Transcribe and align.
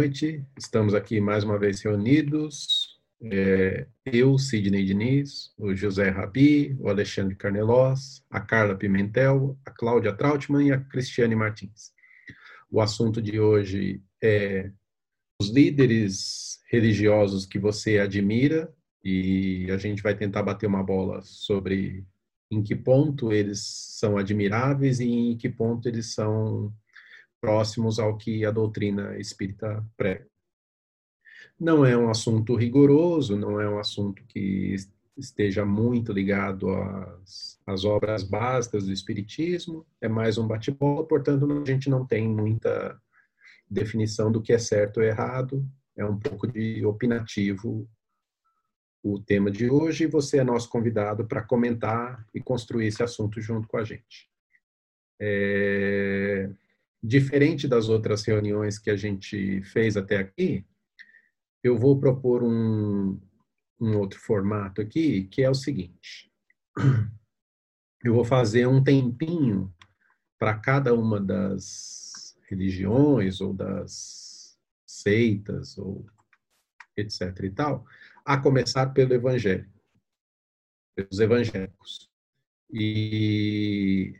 Noite. 0.00 0.42
Estamos 0.56 0.94
aqui 0.94 1.20
mais 1.20 1.44
uma 1.44 1.58
vez 1.58 1.82
reunidos. 1.82 2.98
É, 3.22 3.86
eu, 4.06 4.38
Sidney 4.38 4.82
Diniz, 4.82 5.52
o 5.58 5.74
José 5.74 6.08
Rabi, 6.08 6.74
o 6.80 6.88
Alexandre 6.88 7.36
Carnelós, 7.36 8.24
a 8.30 8.40
Carla 8.40 8.74
Pimentel, 8.74 9.58
a 9.62 9.70
Cláudia 9.70 10.14
Trautmann 10.14 10.68
e 10.68 10.72
a 10.72 10.80
Cristiane 10.80 11.36
Martins. 11.36 11.92
O 12.70 12.80
assunto 12.80 13.20
de 13.20 13.38
hoje 13.38 14.02
é 14.22 14.70
os 15.38 15.50
líderes 15.50 16.60
religiosos 16.70 17.44
que 17.44 17.58
você 17.58 17.98
admira 17.98 18.72
e 19.04 19.70
a 19.70 19.76
gente 19.76 20.02
vai 20.02 20.14
tentar 20.14 20.42
bater 20.42 20.66
uma 20.66 20.82
bola 20.82 21.20
sobre 21.20 22.06
em 22.50 22.62
que 22.62 22.74
ponto 22.74 23.34
eles 23.34 23.60
são 23.98 24.16
admiráveis 24.16 24.98
e 24.98 25.04
em 25.04 25.36
que 25.36 25.50
ponto 25.50 25.86
eles 25.86 26.14
são 26.14 26.72
próximos 27.40 27.98
ao 27.98 28.16
que 28.16 28.44
a 28.44 28.50
doutrina 28.50 29.16
espírita 29.18 29.84
prega. 29.96 30.26
Não 31.58 31.84
é 31.84 31.96
um 31.96 32.10
assunto 32.10 32.54
rigoroso, 32.54 33.36
não 33.36 33.60
é 33.60 33.68
um 33.68 33.78
assunto 33.78 34.22
que 34.26 34.76
esteja 35.16 35.64
muito 35.64 36.12
ligado 36.12 36.70
às, 36.70 37.58
às 37.66 37.84
obras 37.84 38.22
básicas 38.22 38.86
do 38.86 38.92
espiritismo, 38.92 39.86
é 40.00 40.08
mais 40.08 40.38
um 40.38 40.46
bate-bola, 40.46 41.06
portanto, 41.06 41.50
a 41.50 41.64
gente 41.64 41.90
não 41.90 42.06
tem 42.06 42.28
muita 42.28 42.98
definição 43.68 44.32
do 44.32 44.40
que 44.40 44.52
é 44.52 44.58
certo 44.58 44.98
ou 44.98 45.02
errado, 45.04 45.66
é 45.96 46.04
um 46.04 46.18
pouco 46.18 46.46
de 46.46 46.84
opinativo 46.84 47.88
o 49.02 49.18
tema 49.18 49.50
de 49.50 49.70
hoje 49.70 50.04
e 50.04 50.06
você 50.06 50.38
é 50.38 50.44
nosso 50.44 50.68
convidado 50.68 51.26
para 51.26 51.42
comentar 51.42 52.26
e 52.34 52.40
construir 52.40 52.86
esse 52.86 53.02
assunto 53.02 53.40
junto 53.40 53.66
com 53.66 53.78
a 53.78 53.84
gente. 53.84 54.28
É 55.18 56.50
diferente 57.02 57.66
das 57.66 57.88
outras 57.88 58.22
reuniões 58.24 58.78
que 58.78 58.90
a 58.90 58.96
gente 58.96 59.62
fez 59.62 59.96
até 59.96 60.16
aqui, 60.18 60.66
eu 61.62 61.76
vou 61.76 61.98
propor 61.98 62.42
um, 62.42 63.20
um 63.80 63.96
outro 63.98 64.18
formato 64.18 64.80
aqui, 64.80 65.24
que 65.24 65.42
é 65.42 65.50
o 65.50 65.54
seguinte. 65.54 66.30
Eu 68.02 68.14
vou 68.14 68.24
fazer 68.24 68.66
um 68.66 68.82
tempinho 68.82 69.70
para 70.38 70.58
cada 70.58 70.94
uma 70.94 71.20
das 71.20 72.34
religiões 72.48 73.42
ou 73.42 73.52
das 73.52 74.58
seitas 74.86 75.76
ou 75.76 76.06
etc 76.96 77.38
e 77.44 77.50
tal, 77.50 77.84
a 78.24 78.38
começar 78.38 78.86
pelo 78.94 79.12
evangelho, 79.12 79.70
pelos 80.94 81.20
evangélicos. 81.20 82.10
E 82.72 84.18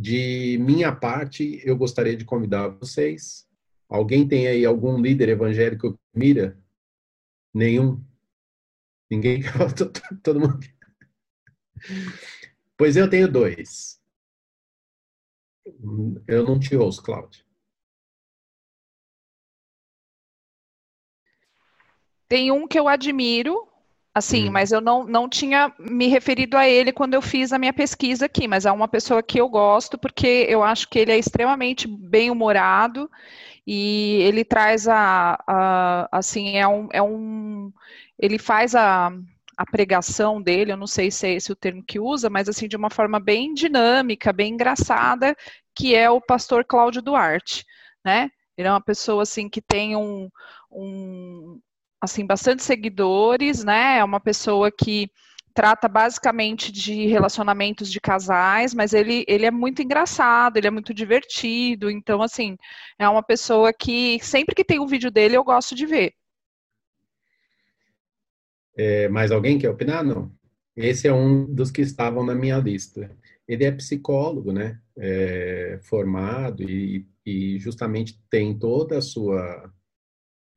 de 0.00 0.58
minha 0.58 0.94
parte, 0.94 1.60
eu 1.64 1.76
gostaria 1.76 2.16
de 2.16 2.24
convidar 2.24 2.68
vocês. 2.68 3.48
Alguém 3.88 4.28
tem 4.28 4.46
aí 4.46 4.64
algum 4.64 5.00
líder 5.00 5.30
evangélico 5.30 5.92
que 5.92 5.98
mira? 6.14 6.56
Nenhum? 7.52 8.04
Ninguém? 9.10 9.42
Todo 10.22 10.40
mundo? 10.40 10.60
Pois 12.76 12.96
eu 12.96 13.10
tenho 13.10 13.30
dois. 13.30 14.00
Eu 16.28 16.44
não 16.44 16.60
te 16.60 16.76
ouço, 16.76 17.02
Cláudia. 17.02 17.44
Tem 22.28 22.52
um 22.52 22.68
que 22.68 22.78
eu 22.78 22.86
admiro, 22.86 23.67
Assim, 24.18 24.48
hum. 24.48 24.52
mas 24.52 24.72
eu 24.72 24.80
não, 24.80 25.04
não 25.04 25.28
tinha 25.28 25.72
me 25.78 26.08
referido 26.08 26.56
a 26.56 26.68
ele 26.68 26.92
quando 26.92 27.14
eu 27.14 27.22
fiz 27.22 27.52
a 27.52 27.58
minha 27.58 27.72
pesquisa 27.72 28.26
aqui, 28.26 28.48
mas 28.48 28.66
é 28.66 28.72
uma 28.72 28.88
pessoa 28.88 29.22
que 29.22 29.40
eu 29.40 29.48
gosto 29.48 29.96
porque 29.96 30.46
eu 30.48 30.62
acho 30.62 30.88
que 30.88 30.98
ele 30.98 31.12
é 31.12 31.18
extremamente 31.18 31.86
bem-humorado 31.86 33.10
e 33.66 34.18
ele 34.22 34.44
traz 34.44 34.88
a, 34.88 35.38
a, 35.46 36.08
assim, 36.10 36.56
é 36.56 36.66
um, 36.66 36.88
é 36.92 37.02
um 37.02 37.72
ele 38.18 38.38
faz 38.38 38.74
a, 38.74 39.12
a 39.56 39.66
pregação 39.66 40.42
dele, 40.42 40.72
eu 40.72 40.76
não 40.76 40.86
sei 40.86 41.10
se 41.10 41.26
é 41.26 41.34
esse 41.34 41.52
o 41.52 41.56
termo 41.56 41.82
que 41.84 42.00
usa, 42.00 42.28
mas 42.28 42.48
assim, 42.48 42.66
de 42.66 42.76
uma 42.76 42.90
forma 42.90 43.20
bem 43.20 43.54
dinâmica, 43.54 44.32
bem 44.32 44.54
engraçada, 44.54 45.36
que 45.74 45.94
é 45.94 46.10
o 46.10 46.20
pastor 46.20 46.64
Cláudio 46.64 47.02
Duarte, 47.02 47.64
né? 48.04 48.30
Ele 48.56 48.66
é 48.66 48.70
uma 48.70 48.80
pessoa 48.80 49.22
assim 49.22 49.48
que 49.48 49.62
tem 49.62 49.94
um, 49.94 50.28
um, 50.72 51.60
assim, 52.00 52.26
bastante 52.26 52.62
seguidores, 52.62 53.64
né? 53.64 53.98
É 53.98 54.04
uma 54.04 54.20
pessoa 54.20 54.70
que 54.70 55.10
trata 55.54 55.88
basicamente 55.88 56.70
de 56.70 57.06
relacionamentos 57.06 57.90
de 57.90 58.00
casais, 58.00 58.72
mas 58.72 58.92
ele, 58.92 59.24
ele 59.26 59.44
é 59.44 59.50
muito 59.50 59.82
engraçado, 59.82 60.56
ele 60.56 60.68
é 60.68 60.70
muito 60.70 60.94
divertido, 60.94 61.90
então, 61.90 62.22
assim, 62.22 62.56
é 62.96 63.08
uma 63.08 63.24
pessoa 63.24 63.72
que 63.72 64.20
sempre 64.22 64.54
que 64.54 64.64
tem 64.64 64.78
um 64.78 64.86
vídeo 64.86 65.10
dele 65.10 65.36
eu 65.36 65.42
gosto 65.42 65.74
de 65.74 65.84
ver. 65.84 66.12
É, 68.76 69.08
mais 69.08 69.32
alguém 69.32 69.58
quer 69.58 69.70
opinar? 69.70 70.04
Não. 70.04 70.30
Esse 70.76 71.08
é 71.08 71.12
um 71.12 71.44
dos 71.52 71.72
que 71.72 71.80
estavam 71.80 72.24
na 72.24 72.36
minha 72.36 72.58
lista. 72.58 73.10
Ele 73.48 73.64
é 73.64 73.72
psicólogo, 73.72 74.52
né? 74.52 74.78
É, 74.96 75.80
formado 75.82 76.62
e, 76.62 77.04
e 77.26 77.58
justamente 77.58 78.20
tem 78.30 78.56
toda 78.56 78.98
a 78.98 79.02
sua 79.02 79.68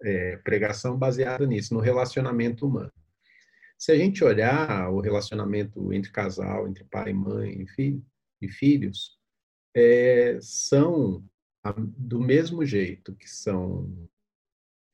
é, 0.04 0.38
pregação 0.38 0.98
baseada 0.98 1.46
nisso, 1.46 1.74
no 1.74 1.80
relacionamento 1.80 2.68
humano. 2.68 2.92
Se 3.78 3.92
a 3.92 3.96
gente 3.96 4.24
olhar 4.24 4.92
o 4.92 5.00
relacionamento 5.00 5.92
entre 5.92 6.12
casal, 6.12 6.68
entre 6.68 6.84
pai 6.84 7.10
e 7.10 7.14
mãe 7.14 7.62
e, 7.62 7.68
filho, 7.68 8.06
e 8.42 8.48
filhos, 8.48 9.18
é, 9.76 10.38
são 10.42 11.24
do 11.98 12.20
mesmo 12.20 12.66
jeito 12.66 13.16
que 13.16 13.30
são 13.30 14.08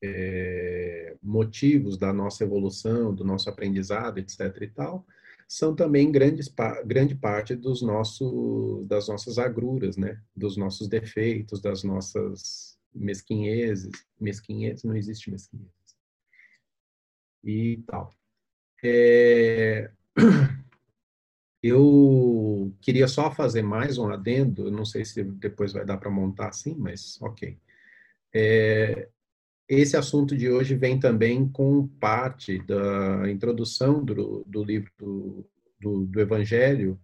é, 0.02 1.16
motivos 1.22 1.96
da 1.96 2.12
nossa 2.12 2.44
evolução, 2.44 3.14
do 3.14 3.24
nosso 3.24 3.48
aprendizado, 3.48 4.18
etc. 4.18 4.40
e 4.62 4.68
tal, 4.68 5.06
são 5.48 5.74
também 5.74 6.12
grandes, 6.12 6.52
grande 6.84 7.14
parte 7.14 7.54
dos 7.54 7.80
nossos, 7.80 8.86
das 8.86 9.08
nossas 9.08 9.38
agruras, 9.38 9.96
né? 9.96 10.22
dos 10.36 10.56
nossos 10.56 10.88
defeitos, 10.88 11.60
das 11.60 11.82
nossas 11.82 12.77
mesquinhezes, 12.94 13.92
mesquinhezes, 14.20 14.84
não 14.84 14.96
existe 14.96 15.30
mesquinhezes. 15.30 15.72
E 17.44 17.82
tal. 17.86 18.14
É... 18.82 19.90
Eu 21.60 22.72
queria 22.80 23.08
só 23.08 23.32
fazer 23.32 23.62
mais 23.62 23.98
um 23.98 24.08
adendo, 24.08 24.70
não 24.70 24.84
sei 24.84 25.04
se 25.04 25.24
depois 25.24 25.72
vai 25.72 25.84
dar 25.84 25.96
para 25.96 26.10
montar 26.10 26.48
assim, 26.48 26.74
mas 26.76 27.20
ok. 27.20 27.58
É... 28.34 29.08
Esse 29.68 29.96
assunto 29.96 30.36
de 30.36 30.48
hoje 30.48 30.74
vem 30.74 30.98
também 30.98 31.46
com 31.48 31.86
parte 31.86 32.58
da 32.64 33.30
introdução 33.30 34.02
do, 34.02 34.42
do 34.46 34.64
livro 34.64 34.90
do, 34.96 35.46
do, 35.78 36.06
do 36.06 36.20
Evangelho, 36.20 36.98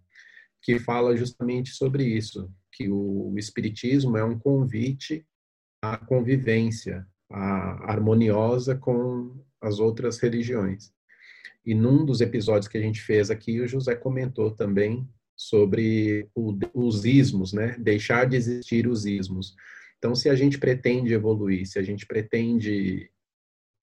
que 0.61 0.79
fala 0.79 1.15
justamente 1.15 1.69
sobre 1.71 2.03
isso, 2.03 2.51
que 2.71 2.89
o 2.89 3.35
Espiritismo 3.37 4.17
é 4.17 4.23
um 4.23 4.39
convite 4.39 5.23
a 5.93 5.97
convivência 5.97 7.07
a 7.29 7.91
harmoniosa 7.91 8.75
com 8.75 9.43
as 9.61 9.79
outras 9.79 10.19
religiões. 10.19 10.91
E 11.65 11.73
num 11.73 12.05
dos 12.05 12.21
episódios 12.21 12.67
que 12.67 12.77
a 12.77 12.81
gente 12.81 13.01
fez 13.01 13.31
aqui, 13.31 13.59
o 13.59 13.67
José 13.67 13.95
comentou 13.95 14.51
também 14.51 15.07
sobre 15.35 16.29
o, 16.35 16.57
os 16.73 17.03
ismos, 17.03 17.51
né? 17.51 17.75
Deixar 17.79 18.25
de 18.25 18.37
existir 18.37 18.87
os 18.87 19.05
ismos. 19.05 19.55
Então, 19.97 20.15
se 20.15 20.29
a 20.29 20.35
gente 20.35 20.59
pretende 20.59 21.13
evoluir, 21.13 21.65
se 21.65 21.79
a 21.79 21.81
gente 21.81 22.05
pretende 22.05 23.09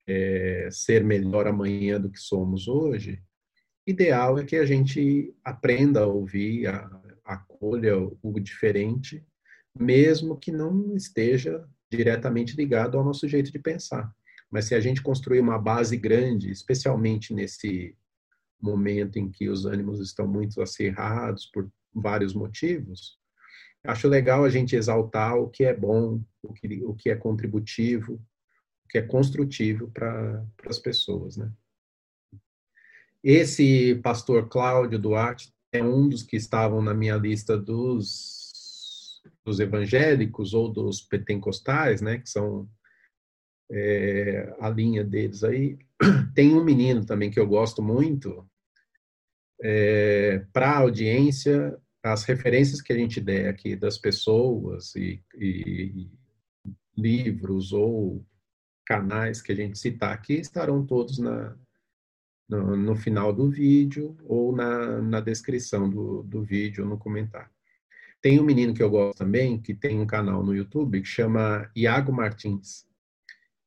é, 0.07 0.69
ser 0.71 1.03
melhor 1.03 1.45
amanhã 1.47 1.99
do 1.99 2.09
que 2.09 2.19
somos 2.19 2.67
hoje, 2.67 3.21
ideal 3.85 4.39
é 4.39 4.45
que 4.45 4.55
a 4.55 4.65
gente 4.65 5.35
aprenda 5.43 6.01
a 6.01 6.07
ouvir, 6.07 6.67
a, 6.67 7.01
acolha 7.25 7.97
o 8.21 8.39
diferente, 8.39 9.25
mesmo 9.77 10.37
que 10.37 10.51
não 10.51 10.95
esteja 10.95 11.65
diretamente 11.97 12.55
ligado 12.55 12.97
ao 12.97 13.03
nosso 13.03 13.27
jeito 13.27 13.51
de 13.51 13.59
pensar. 13.59 14.11
Mas 14.49 14.65
se 14.65 14.75
a 14.75 14.79
gente 14.79 15.01
construir 15.01 15.39
uma 15.39 15.57
base 15.57 15.97
grande, 15.97 16.51
especialmente 16.51 17.33
nesse 17.33 17.95
momento 18.61 19.17
em 19.17 19.29
que 19.29 19.49
os 19.49 19.65
ânimos 19.65 19.99
estão 19.99 20.27
muito 20.27 20.61
acirrados 20.61 21.45
por 21.47 21.69
vários 21.93 22.33
motivos, 22.33 23.17
acho 23.83 24.07
legal 24.07 24.43
a 24.43 24.49
gente 24.49 24.75
exaltar 24.75 25.35
o 25.35 25.49
que 25.49 25.65
é 25.65 25.73
bom, 25.73 26.21
o 26.41 26.53
que, 26.53 26.83
o 26.83 26.93
que 26.93 27.09
é 27.09 27.15
contributivo, 27.15 28.13
o 28.85 28.87
que 28.87 28.97
é 28.97 29.01
construtivo 29.01 29.91
para 29.91 30.45
as 30.65 30.79
pessoas, 30.79 31.35
né? 31.35 31.51
Esse 33.23 33.95
pastor 34.03 34.49
Cláudio 34.49 34.99
Duarte 34.99 35.53
é 35.71 35.81
um 35.81 36.09
dos 36.09 36.23
que 36.23 36.35
estavam 36.35 36.81
na 36.81 36.93
minha 36.93 37.15
lista 37.15 37.57
dos 37.57 38.42
dos 39.45 39.59
evangélicos 39.59 40.53
ou 40.53 40.71
dos 40.71 41.01
pentecostais, 41.01 42.01
né, 42.01 42.17
que 42.17 42.29
são 42.29 42.69
é, 43.71 44.55
a 44.59 44.69
linha 44.69 45.03
deles 45.03 45.43
aí. 45.43 45.77
Tem 46.33 46.53
um 46.53 46.63
menino 46.63 47.05
também 47.05 47.29
que 47.29 47.39
eu 47.39 47.47
gosto 47.47 47.81
muito, 47.81 48.47
é, 49.61 50.45
para 50.51 50.71
a 50.71 50.79
audiência, 50.79 51.77
as 52.03 52.23
referências 52.23 52.81
que 52.81 52.91
a 52.91 52.97
gente 52.97 53.21
der 53.21 53.47
aqui 53.49 53.75
das 53.75 53.97
pessoas 53.97 54.93
e, 54.95 55.23
e 55.37 56.09
livros 56.97 57.71
ou 57.71 58.25
canais 58.85 59.41
que 59.41 59.53
a 59.53 59.55
gente 59.55 59.79
citar 59.79 60.13
aqui 60.13 60.33
estarão 60.33 60.85
todos 60.85 61.17
na, 61.17 61.55
no, 62.49 62.75
no 62.75 62.95
final 62.95 63.33
do 63.33 63.49
vídeo 63.49 64.17
ou 64.25 64.53
na, 64.53 65.01
na 65.01 65.21
descrição 65.21 65.89
do, 65.89 66.23
do 66.23 66.43
vídeo, 66.43 66.85
no 66.85 66.97
comentário. 66.97 67.49
Tem 68.23 68.39
um 68.39 68.45
menino 68.45 68.73
que 68.73 68.81
eu 68.81 68.89
gosto 68.89 69.17
também, 69.17 69.61
que 69.61 69.73
tem 69.73 69.99
um 69.99 70.07
canal 70.07 70.41
no 70.41 70.55
YouTube 70.55 71.01
que 71.01 71.07
chama 71.07 71.69
Iago 71.75 72.13
Martins. 72.13 72.87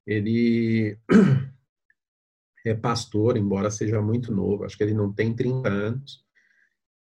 Ele 0.07 0.99
é 2.65 2.73
pastor, 2.73 3.37
embora 3.37 3.71
seja 3.71 4.01
muito 4.01 4.33
novo, 4.33 4.65
acho 4.65 4.75
que 4.75 4.83
ele 4.83 4.95
não 4.95 5.13
tem 5.13 5.37
30 5.37 5.69
anos, 5.69 6.25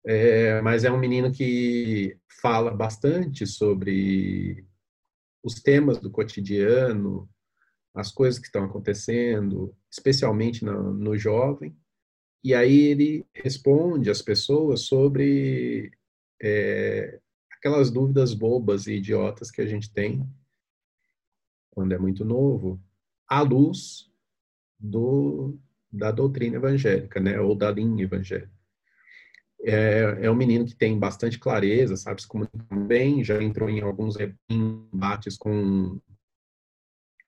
é, 0.06 0.62
mas 0.62 0.84
é 0.84 0.90
um 0.90 0.98
menino 0.98 1.30
que 1.30 2.16
fala 2.40 2.70
bastante 2.70 3.46
sobre 3.46 4.66
os 5.42 5.60
temas 5.60 5.98
do 5.98 6.10
cotidiano, 6.10 7.28
as 7.94 8.10
coisas 8.10 8.40
que 8.40 8.46
estão 8.46 8.64
acontecendo, 8.64 9.76
especialmente 9.92 10.64
no, 10.64 10.94
no 10.94 11.14
jovem, 11.14 11.76
e 12.42 12.54
aí 12.54 12.86
ele 12.86 13.26
responde 13.34 14.08
às 14.08 14.22
pessoas 14.22 14.80
sobre 14.80 15.92
é, 16.42 17.20
aquelas 17.64 17.90
dúvidas 17.90 18.34
bobas 18.34 18.86
e 18.86 18.96
idiotas 18.96 19.50
que 19.50 19.62
a 19.62 19.66
gente 19.66 19.90
tem 19.90 20.28
quando 21.70 21.92
é 21.92 21.98
muito 21.98 22.24
novo, 22.24 22.80
à 23.26 23.40
luz 23.40 24.12
do, 24.78 25.58
da 25.90 26.12
doutrina 26.12 26.56
evangélica, 26.56 27.18
né, 27.18 27.40
ou 27.40 27.56
da 27.56 27.70
linha 27.70 28.04
evangélica. 28.04 28.52
É, 29.62 30.26
é 30.26 30.30
um 30.30 30.36
menino 30.36 30.66
que 30.66 30.76
tem 30.76 30.96
bastante 30.96 31.38
clareza, 31.38 31.96
sabe 31.96 32.20
se 32.20 32.28
comunica 32.28 32.76
bem, 32.86 33.24
já 33.24 33.42
entrou 33.42 33.68
em 33.68 33.80
alguns 33.80 34.16
embates 34.48 35.36
com 35.36 35.98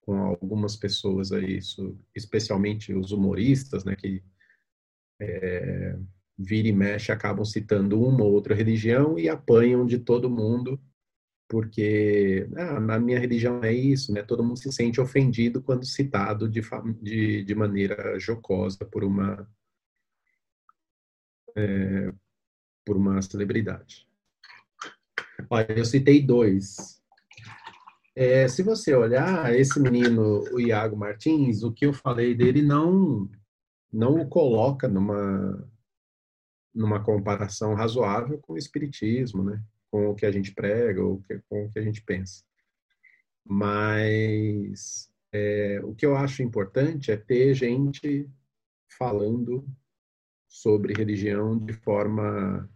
com 0.03 0.23
algumas 0.23 0.77
pessoas 0.77 1.33
aí, 1.33 1.57
isso, 1.57 1.99
especialmente 2.15 2.95
os 2.95 3.11
humoristas, 3.11 3.85
né, 3.85 3.97
que 3.97 4.23
é, 5.21 5.99
vira 6.39 6.69
e 6.69 6.73
mexe 6.73 7.13
acabam 7.13 7.45
citando 7.45 8.01
uma 8.01 8.25
ou 8.25 8.33
outra 8.33 8.55
religião 8.55 9.19
e 9.19 9.29
apanham 9.29 9.87
de 9.87 9.99
todo 9.99 10.31
mundo, 10.31 10.81
porque 11.49 12.49
ah, 12.57 12.81
na 12.81 12.99
minha 12.99 13.19
religião 13.19 13.63
é 13.63 13.73
isso, 13.73 14.13
né? 14.13 14.23
Todo 14.23 14.45
mundo 14.45 14.59
se 14.59 14.73
sente 14.73 15.01
ofendido 15.01 15.63
quando 15.63 15.87
citado 15.87 16.49
de, 16.49 16.61
de, 17.01 17.45
de 17.45 17.55
maneira 17.55 18.19
jocosa 18.19 18.85
por 18.85 19.05
uma 19.05 19.49
é, 21.57 22.13
por 22.85 22.97
uma 22.97 23.21
celebridade. 23.23 24.07
Olha, 25.51 25.73
eu 25.73 25.85
citei 25.85 26.23
dois 26.23 26.97
é, 28.17 28.49
se 28.49 28.63
você 28.63 28.95
olhar 28.95 29.55
esse 29.55 29.79
menino, 29.79 30.43
o 30.51 30.59
Iago 30.59 30.97
Martins, 30.97 31.63
o 31.63 31.71
que 31.71 31.85
eu 31.85 31.93
falei 31.93 32.35
dele 32.35 32.63
não 32.63 33.29
não 33.93 34.21
o 34.21 34.27
coloca 34.27 34.89
numa 34.89 35.69
numa 36.77 37.03
comparação 37.03 37.75
razoável 37.75 38.39
com 38.39 38.53
o 38.53 38.59
espiritismo, 38.59 39.43
né? 39.43 39.63
Com 39.91 40.11
o 40.11 40.15
que 40.15 40.27
a 40.27 40.31
gente 40.31 40.53
prega 40.53 41.03
ou 41.03 41.23
com 41.49 41.65
o 41.65 41.71
que 41.71 41.79
a 41.79 41.83
gente 41.83 42.03
pensa. 42.03 42.45
Mas 43.45 45.11
é, 45.33 45.81
o 45.83 45.95
que 45.95 46.05
eu 46.05 46.17
acho 46.17 46.43
importante 46.43 47.11
é 47.11 47.17
ter 47.17 47.55
gente 47.55 48.29
falando 48.99 49.67
sobre 50.49 50.93
religião 50.93 51.59
de 51.59 51.73
forma 51.73 52.69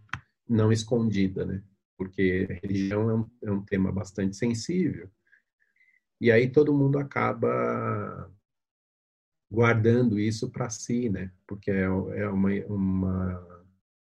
não 0.47 0.71
escondida, 0.71 1.45
né? 1.45 1.63
Porque 1.97 2.47
religião 2.63 3.09
é 3.09 3.15
um, 3.15 3.29
é 3.43 3.51
um 3.51 3.63
tema 3.63 3.91
bastante 3.91 4.35
sensível 4.35 5.09
e 6.21 6.31
aí 6.31 6.47
todo 6.47 6.71
mundo 6.71 6.99
acaba 6.99 8.31
guardando 9.51 10.19
isso 10.19 10.51
para 10.51 10.69
si, 10.69 11.09
né? 11.09 11.31
Porque 11.47 11.71
é, 11.71 11.81
é 11.81 12.29
uma, 12.29 12.49
uma, 12.67 13.50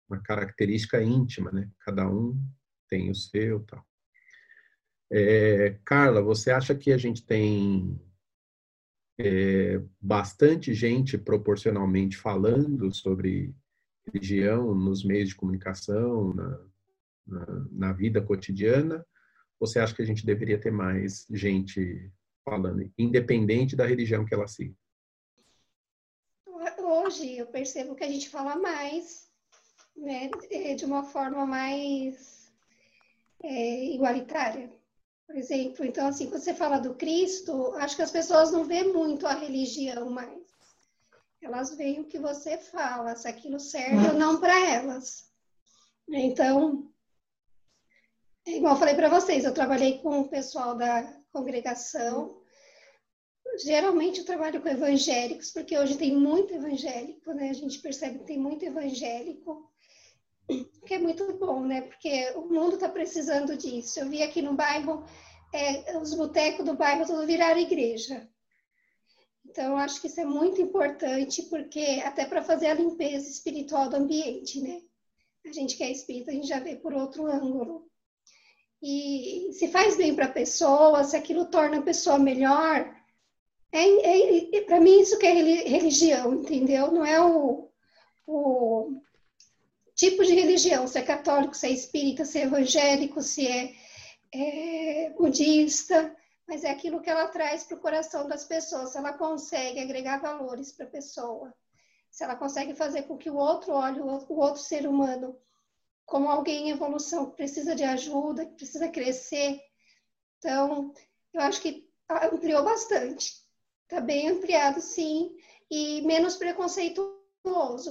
uma, 0.08 0.20
característica 0.20 1.02
íntima, 1.02 1.50
né? 1.50 1.70
Cada 1.80 2.08
um 2.08 2.38
tem 2.88 3.10
o 3.10 3.14
seu 3.14 3.60
tal. 3.64 3.84
É, 5.10 5.78
Carla, 5.84 6.22
você 6.22 6.50
acha 6.50 6.74
que 6.74 6.92
a 6.92 6.96
gente 6.98 7.24
tem 7.24 8.00
é, 9.18 9.80
bastante 10.00 10.74
gente 10.74 11.16
proporcionalmente 11.16 12.16
falando 12.16 12.92
sobre 12.92 13.54
religião 14.06 14.74
nos 14.74 15.04
meios 15.04 15.30
de 15.30 15.36
comunicação, 15.36 16.34
na, 16.34 16.66
na, 17.26 17.46
na 17.70 17.92
vida 17.92 18.20
cotidiana? 18.20 19.04
você 19.58 19.78
acha 19.78 19.94
que 19.94 20.02
a 20.02 20.04
gente 20.04 20.26
deveria 20.26 20.60
ter 20.60 20.70
mais 20.70 21.26
gente 21.30 22.10
falando, 22.44 22.90
independente 22.98 23.74
da 23.74 23.86
religião 23.86 24.24
que 24.24 24.34
ela 24.34 24.46
siga? 24.46 24.74
Hoje 26.78 27.36
eu 27.36 27.46
percebo 27.46 27.94
que 27.94 28.04
a 28.04 28.08
gente 28.08 28.28
fala 28.28 28.56
mais, 28.56 29.30
né, 29.96 30.30
de 30.76 30.84
uma 30.84 31.04
forma 31.04 31.46
mais 31.46 32.52
é, 33.42 33.84
igualitária. 33.86 34.72
Por 35.26 35.36
exemplo, 35.36 35.84
então 35.84 36.06
assim, 36.06 36.28
quando 36.28 36.42
você 36.42 36.54
fala 36.54 36.78
do 36.78 36.94
Cristo, 36.94 37.72
acho 37.76 37.96
que 37.96 38.02
as 38.02 38.10
pessoas 38.10 38.52
não 38.52 38.64
veem 38.64 38.92
muito 38.92 39.26
a 39.26 39.34
religião 39.34 40.10
mais. 40.10 40.44
Elas 41.42 41.74
veem 41.76 42.00
o 42.00 42.04
que 42.04 42.18
você 42.18 42.56
fala, 42.56 43.16
se 43.16 43.28
aquilo 43.28 43.60
serve 43.60 44.08
ou 44.08 44.14
não 44.14 44.40
para 44.40 44.58
elas. 44.70 45.30
Então, 46.08 46.90
igual 48.46 48.74
eu 48.74 48.78
falei 48.78 48.94
para 48.94 49.08
vocês, 49.08 49.44
eu 49.44 49.52
trabalhei 49.52 49.98
com 49.98 50.20
o 50.20 50.28
pessoal 50.28 50.74
da 50.74 51.02
congregação. 51.32 52.40
Geralmente 53.62 54.20
eu 54.20 54.26
trabalho 54.26 54.60
com 54.60 54.68
evangélicos, 54.68 55.50
porque 55.50 55.78
hoje 55.78 55.98
tem 55.98 56.16
muito 56.16 56.54
evangélico, 56.54 57.32
né? 57.32 57.50
A 57.50 57.54
gente 57.54 57.78
percebe 57.78 58.20
que 58.20 58.24
tem 58.24 58.38
muito 58.38 58.64
evangélico, 58.64 59.70
que 60.86 60.94
é 60.94 60.98
muito 60.98 61.32
bom, 61.34 61.64
né? 61.64 61.82
Porque 61.82 62.32
o 62.36 62.42
mundo 62.42 62.74
está 62.74 62.88
precisando 62.88 63.56
disso. 63.56 64.00
Eu 64.00 64.08
vi 64.08 64.22
aqui 64.22 64.42
no 64.42 64.54
bairro, 64.54 65.04
é, 65.52 65.98
os 65.98 66.14
botecos 66.14 66.64
do 66.64 66.74
bairro 66.74 67.06
tudo 67.06 67.26
viraram 67.26 67.60
igreja. 67.60 68.28
Então, 69.46 69.76
acho 69.76 70.00
que 70.00 70.08
isso 70.08 70.20
é 70.20 70.24
muito 70.24 70.60
importante, 70.60 71.42
porque 71.44 72.02
até 72.04 72.24
para 72.26 72.42
fazer 72.42 72.66
a 72.66 72.74
limpeza 72.74 73.30
espiritual 73.30 73.88
do 73.88 73.96
ambiente, 73.96 74.60
né? 74.60 74.82
A 75.46 75.52
gente 75.52 75.76
que 75.76 75.84
é 75.84 75.92
espírita, 75.92 76.30
a 76.30 76.34
gente 76.34 76.48
já 76.48 76.58
vê 76.58 76.74
por 76.76 76.94
outro 76.94 77.26
ângulo 77.26 77.88
e 78.86 79.50
se 79.54 79.68
faz 79.68 79.96
bem 79.96 80.14
para 80.14 80.26
a 80.26 80.32
pessoa, 80.32 81.04
se 81.04 81.16
aquilo 81.16 81.46
torna 81.46 81.78
a 81.78 81.82
pessoa 81.82 82.18
melhor, 82.18 82.94
é, 83.72 84.56
é 84.58 84.60
para 84.60 84.78
mim 84.78 85.00
isso 85.00 85.18
que 85.18 85.26
é 85.26 85.32
religião, 85.32 86.34
entendeu? 86.34 86.92
Não 86.92 87.02
é 87.02 87.18
o, 87.18 87.70
o 88.26 89.00
tipo 89.94 90.24
de 90.24 90.34
religião, 90.34 90.86
se 90.86 90.98
é 90.98 91.02
católico, 91.02 91.54
se 91.54 91.66
é 91.66 91.70
espírita, 91.70 92.24
se 92.24 92.38
é 92.40 92.42
evangélico, 92.42 93.22
se 93.22 93.46
é, 93.46 93.74
é 94.32 95.10
budista, 95.10 96.14
mas 96.46 96.64
é 96.64 96.70
aquilo 96.70 97.00
que 97.00 97.10
ela 97.10 97.28
traz 97.28 97.64
para 97.64 97.76
o 97.76 97.80
coração 97.80 98.28
das 98.28 98.44
pessoas, 98.44 98.90
se 98.90 98.98
ela 98.98 99.12
consegue 99.12 99.80
agregar 99.80 100.20
valores 100.20 100.72
para 100.72 100.86
a 100.86 100.90
pessoa, 100.90 101.54
se 102.10 102.22
ela 102.22 102.36
consegue 102.36 102.74
fazer 102.74 103.02
com 103.02 103.16
que 103.16 103.30
o 103.30 103.36
outro 103.36 103.72
olhe 103.72 104.00
o 104.00 104.38
outro 104.38 104.60
ser 104.60 104.86
humano 104.86 105.36
como 106.06 106.28
alguém 106.28 106.68
em 106.68 106.70
evolução 106.70 107.30
que 107.30 107.36
precisa 107.36 107.74
de 107.74 107.82
ajuda, 107.82 108.44
que 108.46 108.56
precisa 108.56 108.88
crescer. 108.88 109.60
Então, 110.38 110.92
eu 111.32 111.40
acho 111.40 111.60
que 111.60 111.88
ampliou 112.08 112.62
bastante. 112.62 113.42
Está 113.84 114.00
bem 114.00 114.28
ampliado, 114.28 114.80
sim, 114.80 115.34
e 115.70 116.02
menos 116.02 116.36
preconceituoso, 116.36 117.23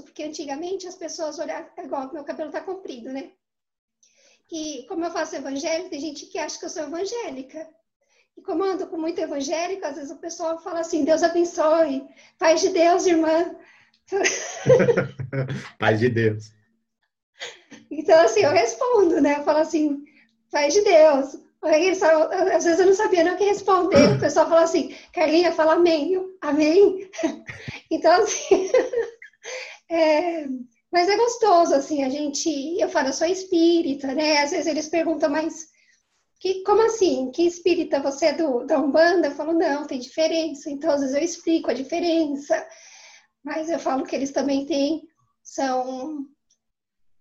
porque 0.02 0.24
antigamente 0.24 0.88
as 0.88 0.96
pessoas 0.96 1.38
olhavam, 1.38 1.70
igual 1.78 2.12
meu 2.12 2.24
cabelo 2.24 2.50
está 2.50 2.62
comprido, 2.62 3.12
né? 3.12 3.32
E 4.52 4.86
como 4.88 5.06
eu 5.06 5.12
faço 5.12 5.36
evangélico, 5.36 5.90
tem 5.90 6.00
gente 6.00 6.26
que 6.28 6.38
acha 6.38 6.60
que 6.60 6.66
eu 6.66 6.70
sou 6.70 6.84
evangélica. 6.84 7.68
E 8.38 8.42
como 8.42 8.64
eu 8.64 8.72
ando 8.72 8.88
com 8.88 8.98
muito 8.98 9.20
evangélico, 9.20 9.86
às 9.86 9.96
vezes 9.96 10.12
o 10.12 10.18
pessoal 10.18 10.60
fala 10.62 10.82
assim: 10.82 11.04
Deus 11.04 11.24
abençoe, 11.24 12.08
paz 12.38 12.62
de 12.62 12.70
Deus, 12.70 13.06
irmã. 13.06 13.56
paz 15.80 16.00
de 16.00 16.10
Deus. 16.10 16.52
Então, 17.90 18.20
assim, 18.20 18.42
eu 18.42 18.52
respondo, 18.52 19.22
né? 19.22 19.40
Eu 19.40 19.44
falo 19.44 19.60
assim, 19.60 20.04
paz 20.52 20.74
de 20.74 20.82
Deus. 20.82 21.38
Só, 21.98 22.30
às 22.54 22.66
vezes 22.66 22.80
eu 22.80 22.88
não 22.88 22.94
sabia 22.94 23.24
nem 23.24 23.34
o 23.34 23.38
que 23.38 23.46
responder. 23.46 24.18
O 24.18 24.20
pessoal 24.20 24.50
fala 24.50 24.64
assim, 24.64 24.96
Carlinha, 25.14 25.52
fala 25.54 25.74
amém. 25.74 26.14
Eu, 26.14 26.38
amém? 26.42 27.10
Então, 27.92 28.12
assim, 28.24 28.72
é, 29.90 30.48
mas 30.92 31.10
é 31.10 31.18
gostoso, 31.18 31.74
assim, 31.74 32.04
a 32.04 32.10
gente, 32.10 32.50
eu 32.80 32.90
falo, 32.90 33.10
eu 33.10 33.14
sou 33.14 33.28
espírita, 33.28 34.14
né? 34.14 34.40
Às 34.40 34.52
vezes 34.52 34.68
eles 34.68 34.88
perguntam, 34.88 35.30
mas 35.30 35.68
que, 36.40 36.62
como 36.64 36.82
assim? 36.84 37.32
Que 37.32 37.48
espírita 37.48 38.02
você 38.02 38.28
é 38.28 38.34
do, 38.34 38.66
da 38.66 38.80
Umbanda? 38.80 39.28
Eu 39.28 39.36
falo, 39.36 39.54
não, 39.54 39.88
tem 39.88 40.00
diferença. 40.00 40.70
Então, 40.70 40.92
às 40.92 41.02
vezes 41.02 41.16
eu 41.16 41.24
explico 41.24 41.72
a 41.72 41.74
diferença, 41.74 42.68
mas 43.44 43.70
eu 43.70 43.80
falo 43.80 44.06
que 44.06 44.16
eles 44.16 44.32
também 44.32 44.66
têm, 44.66 45.08
são 45.42 46.28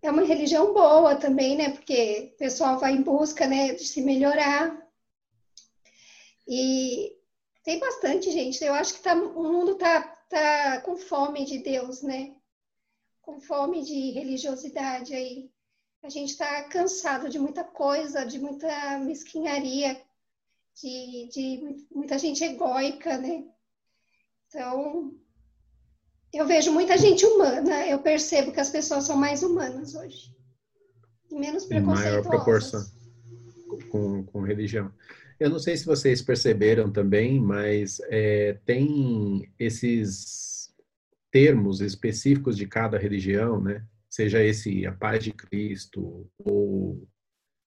é 0.02 0.10
uma 0.10 0.24
religião 0.24 0.74
boa 0.74 1.14
também, 1.14 1.56
né? 1.56 1.70
Porque 1.70 2.32
o 2.34 2.36
pessoal 2.36 2.78
vai 2.78 2.92
em 2.92 3.02
busca, 3.02 3.46
né, 3.46 3.72
de 3.72 3.86
se 3.86 4.02
melhorar. 4.02 4.76
E 6.48 7.12
tem 7.62 7.78
bastante 7.78 8.30
gente. 8.32 8.62
Eu 8.64 8.74
acho 8.74 8.94
que 8.94 9.02
tá, 9.02 9.14
o 9.14 9.42
mundo 9.44 9.76
tá, 9.76 10.02
tá 10.28 10.80
com 10.80 10.96
fome 10.96 11.44
de 11.44 11.58
Deus, 11.58 12.02
né? 12.02 12.34
Com 13.22 13.40
fome 13.40 13.82
de 13.82 14.10
religiosidade 14.10 15.14
aí. 15.14 15.50
A 16.02 16.08
gente 16.08 16.30
está 16.30 16.64
cansado 16.64 17.28
de 17.28 17.38
muita 17.38 17.62
coisa, 17.62 18.24
de 18.24 18.38
muita 18.38 18.98
mesquinharia, 18.98 20.00
de, 20.74 21.28
de 21.32 21.86
muita 21.94 22.18
gente 22.18 22.42
egóica, 22.42 23.16
né? 23.18 23.44
Então, 24.48 25.14
eu 26.32 26.46
vejo 26.46 26.72
muita 26.72 26.98
gente 26.98 27.24
humana. 27.24 27.86
Eu 27.86 28.00
percebo 28.00 28.52
que 28.52 28.60
as 28.60 28.70
pessoas 28.70 29.04
são 29.04 29.16
mais 29.16 29.42
humanas 29.42 29.94
hoje. 29.94 30.34
E 31.30 31.34
menos 31.36 31.64
preconceituosas. 31.64 32.06
Em 32.06 32.10
maior 32.10 32.22
proporção 32.22 33.02
com, 33.90 34.24
com 34.24 34.40
religião. 34.40 34.92
Eu 35.38 35.50
não 35.50 35.58
sei 35.58 35.76
se 35.76 35.86
vocês 35.86 36.22
perceberam 36.22 36.90
também, 36.90 37.40
mas 37.40 38.00
é, 38.08 38.58
tem 38.64 39.50
esses 39.58 40.51
termos 41.32 41.80
específicos 41.80 42.56
de 42.56 42.66
cada 42.68 42.98
religião, 42.98 43.60
né? 43.60 43.84
Seja 44.08 44.44
esse 44.44 44.86
a 44.86 44.92
paz 44.92 45.24
de 45.24 45.32
Cristo 45.32 46.30
ou 46.38 47.08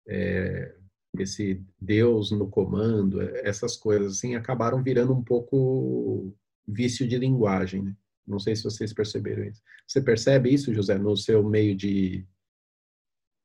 é, 0.08 0.74
esse 1.18 1.62
Deus 1.78 2.30
no 2.30 2.48
comando, 2.48 3.20
essas 3.20 3.76
coisas 3.76 4.16
assim 4.16 4.34
acabaram 4.34 4.82
virando 4.82 5.12
um 5.12 5.22
pouco 5.22 6.34
vício 6.66 7.06
de 7.06 7.18
linguagem. 7.18 7.82
Né? 7.82 7.94
Não 8.26 8.38
sei 8.38 8.56
se 8.56 8.64
vocês 8.64 8.94
perceberam 8.94 9.44
isso. 9.44 9.62
Você 9.86 10.00
percebe 10.00 10.52
isso, 10.52 10.72
José, 10.72 10.96
no 10.96 11.14
seu 11.14 11.42
meio 11.42 11.76
de, 11.76 12.26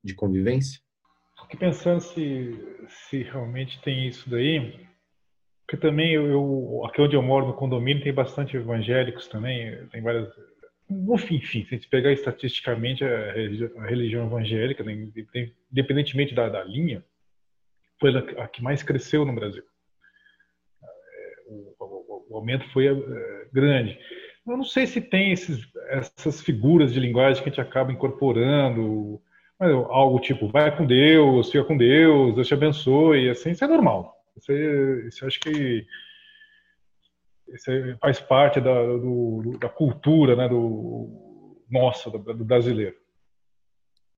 de 0.02 0.16
convivência? 0.16 0.80
Fiquei 1.42 1.60
pensando 1.60 2.00
se, 2.00 2.58
se 2.88 3.24
realmente 3.24 3.82
tem 3.84 4.08
isso 4.08 4.30
daí, 4.30 4.88
porque 5.66 5.78
também 5.78 6.14
eu, 6.14 6.28
eu, 6.28 6.84
aqui 6.86 7.02
onde 7.02 7.16
eu 7.16 7.24
moro, 7.24 7.48
no 7.48 7.54
condomínio, 7.54 8.04
tem 8.04 8.14
bastante 8.14 8.56
evangélicos 8.56 9.28
também, 9.28 9.76
tem 9.88 10.02
várias... 10.02 10.30
Enfim, 10.88 11.38
enfim 11.38 11.64
se 11.64 11.74
a 11.74 11.78
gente 11.78 11.90
pegar 11.90 12.12
estatisticamente 12.12 13.04
a 13.04 13.32
religião, 13.32 13.72
a 13.82 13.88
religião 13.88 14.28
evangélica, 14.28 14.84
né, 14.84 14.94
independentemente 15.72 16.36
da, 16.36 16.48
da 16.48 16.64
linha, 16.64 17.04
foi 18.00 18.16
a 18.16 18.48
que 18.48 18.62
mais 18.62 18.84
cresceu 18.84 19.26
no 19.26 19.34
Brasil. 19.34 19.64
É, 20.84 21.34
o, 21.48 21.76
o, 21.80 22.26
o 22.30 22.36
aumento 22.36 22.70
foi 22.72 22.86
é, 22.88 23.48
grande. 23.52 23.98
Eu 24.48 24.58
não 24.58 24.64
sei 24.64 24.86
se 24.86 25.02
tem 25.02 25.32
esses, 25.32 25.68
essas 25.88 26.42
figuras 26.42 26.94
de 26.94 27.00
linguagem 27.00 27.42
que 27.42 27.50
a 27.50 27.52
gente 27.52 27.62
acaba 27.62 27.92
incorporando, 27.92 29.20
algo 29.90 30.20
tipo, 30.20 30.48
vai 30.48 30.76
com 30.76 30.86
Deus, 30.86 31.52
fica 31.52 31.64
com 31.64 31.76
Deus, 31.76 32.36
Deus 32.36 32.48
te 32.48 32.54
abençoe, 32.54 33.30
assim, 33.32 33.50
isso 33.50 33.64
é 33.64 33.68
normal. 33.68 34.16
Isso, 34.38 34.52
é, 34.52 35.08
isso 35.08 35.26
acho 35.26 35.40
que 35.40 35.86
isso 37.48 37.72
faz 38.02 38.20
parte 38.20 38.60
da, 38.60 38.84
do, 38.84 39.58
da 39.60 39.70
cultura 39.70 40.36
né, 40.36 40.50
do, 40.50 41.64
nossa, 41.70 42.10
do, 42.10 42.18
do 42.18 42.46
brasileiro. 42.46 42.96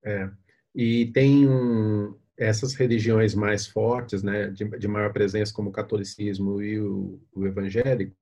É. 0.03 0.29
E 0.73 1.07
tem 1.07 1.47
um, 1.47 2.17
essas 2.37 2.73
religiões 2.75 3.33
mais 3.35 3.67
fortes, 3.67 4.23
né, 4.23 4.49
de, 4.49 4.65
de, 4.77 4.87
maior 4.87 5.11
presença, 5.11 5.53
como 5.53 5.69
o 5.69 5.73
catolicismo 5.73 6.61
e 6.61 6.79
o, 6.79 7.19
o 7.33 7.45
evangélico, 7.45 8.15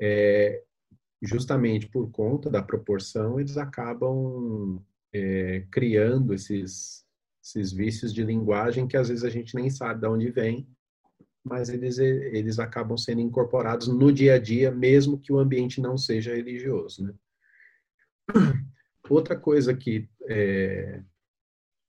é, 0.00 0.62
justamente 1.22 1.86
por 1.86 2.10
conta 2.10 2.50
da 2.50 2.62
proporção, 2.62 3.38
eles 3.38 3.56
acabam 3.56 4.82
é, 5.12 5.66
criando 5.70 6.32
esses, 6.32 7.04
esses 7.44 7.70
vícios 7.72 8.14
de 8.14 8.24
linguagem 8.24 8.88
que 8.88 8.96
às 8.96 9.08
vezes 9.08 9.24
a 9.24 9.30
gente 9.30 9.54
nem 9.54 9.68
sabe 9.68 10.00
de 10.00 10.06
onde 10.06 10.30
vem, 10.30 10.66
mas 11.44 11.68
eles, 11.68 11.98
eles 11.98 12.58
acabam 12.58 12.96
sendo 12.96 13.20
incorporados 13.20 13.88
no 13.88 14.12
dia 14.12 14.34
a 14.34 14.38
dia, 14.38 14.70
mesmo 14.70 15.18
que 15.18 15.32
o 15.32 15.38
ambiente 15.38 15.80
não 15.80 15.96
seja 15.96 16.34
religioso. 16.34 17.04
Né? 17.04 17.14
Outra 19.08 19.36
coisa 19.36 19.74
que 19.74 20.08
é, 20.28 21.02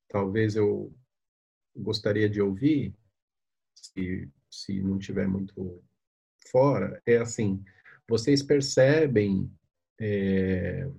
talvez 0.08 0.56
eu 0.56 0.94
gostaria 1.76 2.30
de 2.30 2.42
ouvir, 2.42 2.96
se, 3.76 4.30
se 4.50 4.82
não 4.82 4.98
tiver 4.98 5.28
muito 5.28 5.84
fora, 6.50 7.02
é 7.06 7.18
assim: 7.18 7.64
vocês 8.08 8.42
percebem 8.42 9.52
é, 10.00 10.90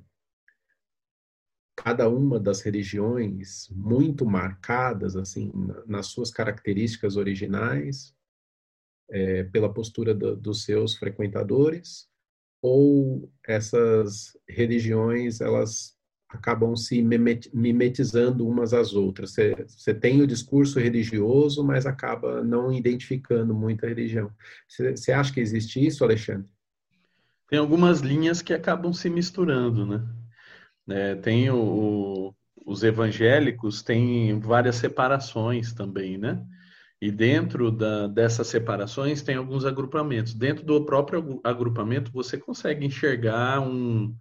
cada 1.74 2.08
uma 2.08 2.38
das 2.38 2.60
religiões 2.60 3.68
muito 3.70 4.24
marcadas 4.24 5.16
assim 5.16 5.50
nas 5.86 6.06
suas 6.06 6.30
características 6.30 7.16
originais 7.16 8.14
é, 9.12 9.44
pela 9.44 9.72
postura 9.72 10.14
do, 10.14 10.34
dos 10.34 10.64
seus 10.64 10.96
frequentadores 10.96 12.08
ou 12.62 13.30
essas 13.46 14.36
religiões 14.48 15.40
elas 15.40 15.94
acabam 16.28 16.74
se 16.74 17.02
mimetizando 17.02 18.48
umas 18.48 18.72
às 18.72 18.94
outras. 18.94 19.32
Você, 19.32 19.54
você 19.68 19.92
tem 19.92 20.22
o 20.22 20.26
discurso 20.26 20.80
religioso 20.80 21.62
mas 21.62 21.84
acaba 21.84 22.42
não 22.42 22.72
identificando 22.72 23.54
muita 23.54 23.86
religião. 23.86 24.32
Você, 24.66 25.12
acha 25.12 25.32
que 25.32 25.40
existe 25.40 25.84
isso 25.84 26.02
Alexandre? 26.02 26.48
Tem 27.50 27.58
algumas 27.58 28.00
linhas 28.00 28.40
que 28.40 28.54
acabam 28.54 28.94
se 28.94 29.10
misturando 29.10 29.84
né? 29.84 30.02
É, 30.88 31.14
tem 31.14 31.50
o, 31.50 32.34
os 32.64 32.82
evangélicos 32.82 33.82
têm 33.82 34.38
várias 34.40 34.76
separações 34.76 35.72
também, 35.72 36.16
né? 36.16 36.44
E 37.02 37.10
dentro 37.10 37.72
da, 37.72 38.06
dessas 38.06 38.46
separações 38.46 39.22
tem 39.22 39.34
alguns 39.34 39.64
agrupamentos. 39.64 40.34
Dentro 40.34 40.64
do 40.64 40.84
próprio 40.84 41.40
agrupamento 41.42 42.12
você 42.12 42.38
consegue 42.38 42.86
enxergar 42.86 43.60
um, 43.60 44.14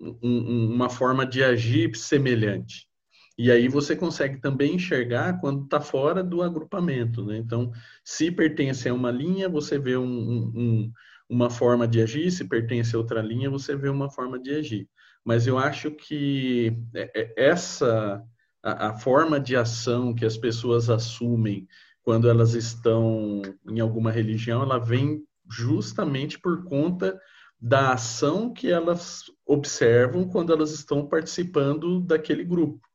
um, 0.00 0.72
uma 0.74 0.88
forma 0.88 1.26
de 1.26 1.44
agir 1.44 1.94
semelhante. 1.94 2.88
E 3.36 3.50
aí 3.50 3.68
você 3.68 3.94
consegue 3.94 4.40
também 4.40 4.76
enxergar 4.76 5.38
quando 5.38 5.64
está 5.64 5.80
fora 5.80 6.24
do 6.24 6.40
agrupamento. 6.40 7.22
Né? 7.26 7.36
Então, 7.36 7.70
se 8.02 8.30
pertence 8.30 8.88
a 8.88 8.94
uma 8.94 9.10
linha, 9.10 9.46
você 9.46 9.78
vê 9.78 9.96
um, 9.96 10.04
um, 10.06 10.92
uma 11.28 11.50
forma 11.50 11.86
de 11.86 12.00
agir, 12.00 12.30
se 12.30 12.48
pertence 12.48 12.96
a 12.96 12.98
outra 12.98 13.20
linha, 13.20 13.50
você 13.50 13.76
vê 13.76 13.90
uma 13.90 14.10
forma 14.10 14.38
de 14.40 14.50
agir 14.50 14.88
mas 15.24 15.46
eu 15.46 15.58
acho 15.58 15.90
que 15.90 16.76
é, 16.94 17.10
é, 17.14 17.34
essa 17.36 18.22
a, 18.62 18.88
a, 18.88 18.92
forma 18.94 19.40
de 19.40 19.56
ação 19.56 20.14
que 20.14 20.24
as 20.24 20.36
pessoas 20.36 20.90
assumem 20.90 21.66
quando 22.04 22.28
elas 22.28 22.52
estão 22.54 23.40
em 23.66 23.80
alguma 23.80 24.12
religião, 24.12 24.62
ela 24.62 24.78
vem 24.78 25.24
justamente 25.50 26.38
por 26.38 26.62
conta 26.64 27.18
da 27.60 27.92
ação 27.94 28.52
que 28.52 28.70
elas 28.70 29.22
observam 29.46 30.28
quando 30.28 30.52
elas 30.52 30.70
estão 30.70 31.06
participando 31.06 32.00
daquele 32.00 32.44
grupo. 32.44 32.86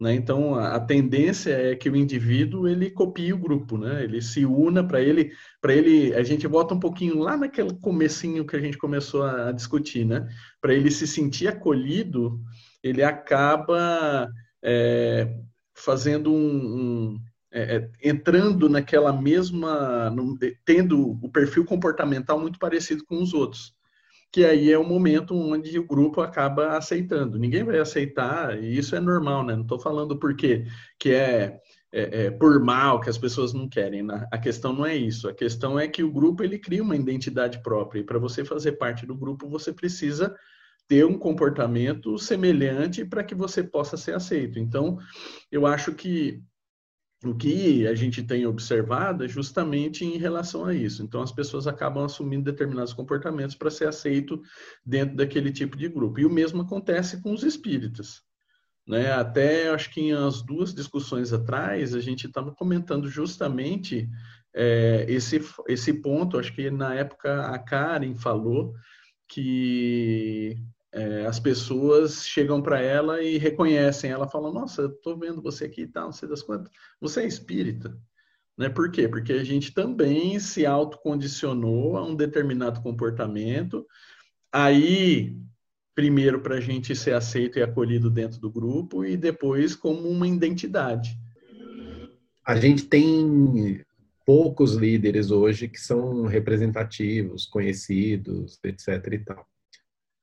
Né? 0.00 0.14
Então, 0.14 0.54
a, 0.54 0.78
tendência 0.80 1.50
é 1.50 1.74
que 1.74 1.90
o 1.90 1.96
indivíduo 1.96 2.68
ele 2.68 2.88
copie 2.88 3.32
o 3.32 3.38
grupo, 3.38 3.76
né? 3.76 4.04
ele 4.04 4.22
se 4.22 4.46
una 4.46 4.82
para 4.82 5.02
ele, 5.02 5.32
para 5.60 5.74
ele, 5.74 6.14
a 6.14 6.22
gente 6.22 6.46
volta 6.46 6.72
um 6.72 6.80
pouquinho 6.80 7.18
lá 7.18 7.36
naquele 7.36 7.74
comecinho 7.80 8.46
que 8.46 8.56
a 8.56 8.60
gente 8.60 8.78
começou 8.78 9.24
a, 9.24 9.52
discutir, 9.52 10.06
né? 10.06 10.26
para 10.60 10.72
ele 10.72 10.90
se 10.90 11.06
sentir 11.06 11.48
acolhido, 11.48 12.40
ele 12.82 13.02
acaba 13.02 14.30
é, 14.62 15.36
fazendo 15.74 16.32
um, 16.32 16.36
um 16.36 17.20
é 17.52 17.88
entrando 18.02 18.68
naquela 18.68 19.12
mesma, 19.12 20.10
no, 20.10 20.38
tendo 20.64 21.18
o 21.22 21.30
perfil 21.30 21.64
comportamental 21.64 22.38
muito 22.38 22.58
parecido 22.58 23.04
com 23.04 23.22
os 23.22 23.32
outros 23.32 23.76
que 24.30 24.44
aí 24.44 24.70
é 24.70 24.78
o 24.78 24.84
momento 24.84 25.34
onde 25.34 25.78
o 25.78 25.86
grupo 25.86 26.20
acaba 26.20 26.76
aceitando. 26.76 27.38
Ninguém 27.38 27.64
vai 27.64 27.78
aceitar, 27.78 28.62
e 28.62 28.76
isso 28.76 28.94
é 28.94 29.00
normal, 29.00 29.44
né? 29.44 29.54
Não 29.54 29.62
estou 29.62 29.78
falando 29.78 30.18
porque 30.18 30.66
que 30.98 31.12
é, 31.12 31.60
é, 31.90 32.26
é, 32.26 32.30
por 32.30 32.60
mal 32.62 33.00
que 33.00 33.08
as 33.08 33.16
pessoas 33.16 33.54
não 33.54 33.68
querem. 33.68 34.02
Né? 34.02 34.26
A 34.30 34.38
questão 34.38 34.72
não 34.72 34.84
é 34.84 34.94
isso. 34.94 35.28
A 35.28 35.34
questão 35.34 35.78
é 35.78 35.88
que 35.88 36.02
o 36.02 36.12
grupo 36.12 36.42
ele 36.42 36.58
cria 36.58 36.82
uma 36.82 36.96
identidade 36.96 37.62
própria. 37.62 38.00
E 38.00 38.04
para 38.04 38.18
você 38.18 38.44
fazer 38.44 38.72
parte 38.72 39.06
do 39.06 39.14
grupo, 39.14 39.48
você 39.48 39.72
precisa 39.72 40.36
ter 40.86 41.04
um 41.04 41.18
comportamento 41.18 42.18
semelhante 42.18 43.04
para 43.04 43.24
que 43.24 43.34
você 43.34 43.62
possa 43.62 43.96
ser 43.96 44.14
aceito. 44.14 44.58
Então, 44.58 44.98
eu 45.50 45.66
acho 45.66 45.94
que 45.94 46.42
o 47.24 47.34
que 47.34 47.86
a 47.86 47.94
gente 47.94 48.22
tem 48.22 48.46
observado 48.46 49.24
é 49.24 49.28
justamente 49.28 50.04
em 50.04 50.18
relação 50.18 50.64
a 50.64 50.72
isso. 50.72 51.02
Então, 51.02 51.20
as 51.20 51.32
pessoas 51.32 51.66
acabam 51.66 52.04
assumindo 52.04 52.44
determinados 52.44 52.92
comportamentos 52.92 53.56
para 53.56 53.70
ser 53.70 53.88
aceito 53.88 54.40
dentro 54.84 55.16
daquele 55.16 55.50
tipo 55.50 55.76
de 55.76 55.88
grupo. 55.88 56.20
E 56.20 56.26
o 56.26 56.30
mesmo 56.30 56.62
acontece 56.62 57.20
com 57.20 57.32
os 57.32 57.42
espíritas. 57.42 58.22
Né? 58.86 59.12
Até 59.12 59.68
acho 59.68 59.90
que 59.90 60.00
em 60.00 60.12
as 60.12 60.42
duas 60.42 60.72
discussões 60.72 61.32
atrás, 61.32 61.94
a 61.94 62.00
gente 62.00 62.26
estava 62.26 62.54
comentando 62.54 63.08
justamente 63.08 64.08
é, 64.54 65.04
esse, 65.08 65.42
esse 65.66 65.92
ponto. 65.92 66.38
Acho 66.38 66.54
que 66.54 66.70
na 66.70 66.94
época 66.94 67.48
a 67.48 67.58
Karen 67.58 68.14
falou 68.14 68.74
que 69.28 70.56
é, 70.92 71.26
as 71.26 71.38
pessoas 71.38 72.26
chegam 72.26 72.62
para 72.62 72.80
ela 72.80 73.22
e 73.22 73.36
reconhecem 73.38 74.10
ela, 74.10 74.28
falam: 74.28 74.52
Nossa, 74.52 74.82
eu 74.82 74.88
estou 74.88 75.18
vendo 75.18 75.42
você 75.42 75.66
aqui 75.66 75.82
e 75.82 75.86
tal, 75.86 76.06
não 76.06 76.12
sei 76.12 76.28
das 76.28 76.42
quantas. 76.42 76.72
Você 77.00 77.22
é 77.22 77.26
espírita? 77.26 77.96
Né? 78.56 78.68
Por 78.68 78.90
quê? 78.90 79.06
Porque 79.06 79.32
a 79.32 79.44
gente 79.44 79.72
também 79.72 80.38
se 80.40 80.66
autocondicionou 80.66 81.96
a 81.96 82.04
um 82.04 82.14
determinado 82.14 82.80
comportamento. 82.80 83.86
Aí, 84.50 85.36
primeiro 85.94 86.40
para 86.40 86.56
a 86.56 86.60
gente 86.60 86.96
ser 86.96 87.12
aceito 87.12 87.58
e 87.58 87.62
acolhido 87.62 88.10
dentro 88.10 88.40
do 88.40 88.50
grupo, 88.50 89.04
e 89.04 89.16
depois 89.16 89.76
como 89.76 90.08
uma 90.08 90.26
identidade. 90.26 91.18
A 92.44 92.56
gente 92.56 92.84
tem 92.84 93.84
poucos 94.24 94.74
líderes 94.74 95.30
hoje 95.30 95.68
que 95.68 95.78
são 95.78 96.24
representativos, 96.24 97.46
conhecidos, 97.46 98.58
etc. 98.64 99.12
e 99.12 99.18
tal. 99.18 99.46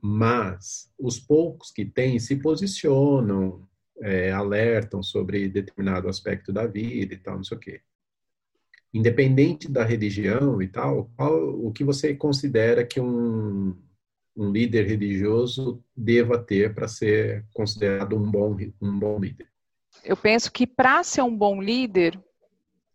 Mas 0.07 0.91
os 0.99 1.19
poucos 1.19 1.71
que 1.71 1.83
têm 1.83 2.19
se 2.19 2.35
posicionam, 2.35 3.67
é, 4.01 4.31
alertam 4.31 5.01
sobre 5.01 5.47
determinado 5.49 6.07
aspecto 6.07 6.53
da 6.53 6.67
vida 6.67 7.13
e 7.13 7.17
tal, 7.17 7.37
não 7.37 7.43
sei 7.43 7.57
o 7.57 7.59
quê 7.59 7.81
independente 8.95 9.69
da 9.69 9.83
religião 9.83 10.61
e 10.61 10.69
tal, 10.69 11.11
qual, 11.17 11.49
o 11.49 11.69
que 11.73 11.83
você 11.83 12.15
considera 12.15 12.85
que 12.85 13.01
um, 13.01 13.75
um 14.37 14.49
líder 14.49 14.87
religioso 14.87 15.83
deva 15.93 16.37
ter 16.37 16.73
para 16.73 16.87
ser 16.87 17.45
considerado 17.53 18.15
um 18.15 18.31
bom, 18.31 18.55
um 18.81 18.97
bom 18.97 19.19
líder? 19.19 19.49
Eu 20.01 20.15
penso 20.15 20.49
que 20.49 20.65
para 20.65 21.03
ser 21.03 21.23
um 21.23 21.35
bom 21.35 21.61
líder, 21.61 22.17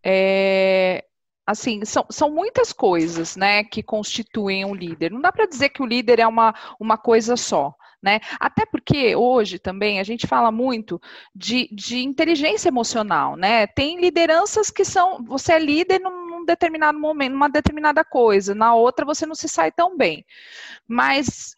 é, 0.03 1.05
assim, 1.47 1.85
são, 1.85 2.05
são 2.11 2.31
muitas 2.31 2.73
coisas, 2.73 3.37
né, 3.37 3.65
que 3.65 3.83
constituem 3.83 4.65
um 4.65 4.75
líder. 4.75 5.11
Não 5.11 5.21
dá 5.21 5.33
para 5.33 5.47
dizer 5.47 5.71
que 5.71 5.83
o 5.83 5.87
líder 5.87 6.21
é 6.21 6.27
uma, 6.27 6.55
uma 6.79 6.97
coisa 6.97 7.37
só. 7.37 7.75
Né? 8.03 8.19
Até 8.39 8.65
porque 8.65 9.15
hoje 9.15 9.59
também 9.59 10.01
a 10.01 10.03
gente 10.03 10.27
fala 10.27 10.51
muito 10.51 10.99
de, 11.35 11.69
de 11.71 11.99
inteligência 11.99 12.71
emocional, 12.71 13.37
né? 13.37 13.67
Tem 13.67 14.01
lideranças 14.01 14.71
que 14.71 14.87
são, 14.87 15.23
você 15.23 15.53
é 15.53 15.59
líder 15.59 16.01
num, 16.01 16.43
determinado 16.47 16.99
momento, 16.99 17.33
numa 17.33 17.51
determinada 17.51 18.03
coisa, 18.03 18.55
na 18.55 18.75
outra 18.75 19.05
você 19.05 19.27
não 19.27 19.35
se 19.35 19.49
sai 19.49 19.71
tão 19.71 19.99
bem. 19.99 20.25
Mas 20.89 21.55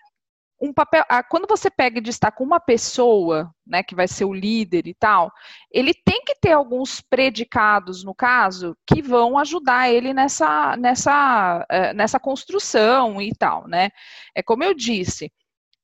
um 0.63 0.73
papel, 0.73 1.05
quando 1.29 1.49
você 1.49 1.69
pega 1.69 1.99
e 1.99 2.01
destaca 2.01 2.41
uma 2.41 2.61
pessoa, 2.61 3.53
né, 3.67 3.83
que 3.83 3.97
vai 3.97 4.07
ser 4.07 4.25
o 4.25 4.33
líder 4.33 4.87
e 4.87 4.95
tal, 4.95 5.33
ele 5.73 5.93
tem 5.93 6.23
que 6.25 6.37
ter 6.37 6.53
alguns 6.53 7.01
predicados, 7.01 8.05
no 8.05 8.15
caso, 8.15 8.77
que 8.87 9.03
vão 9.03 9.37
ajudar 9.39 9.91
ele 9.91 10.15
nessa, 10.15 10.77
nessa, 10.77 11.67
eh, 11.69 11.93
nessa 11.95 12.21
construção 12.21 13.21
e 13.21 13.35
tal, 13.35 13.67
né? 13.67 13.91
É 14.37 14.43
como 14.43 14.63
eu 14.63 14.73
disse, 14.73 15.33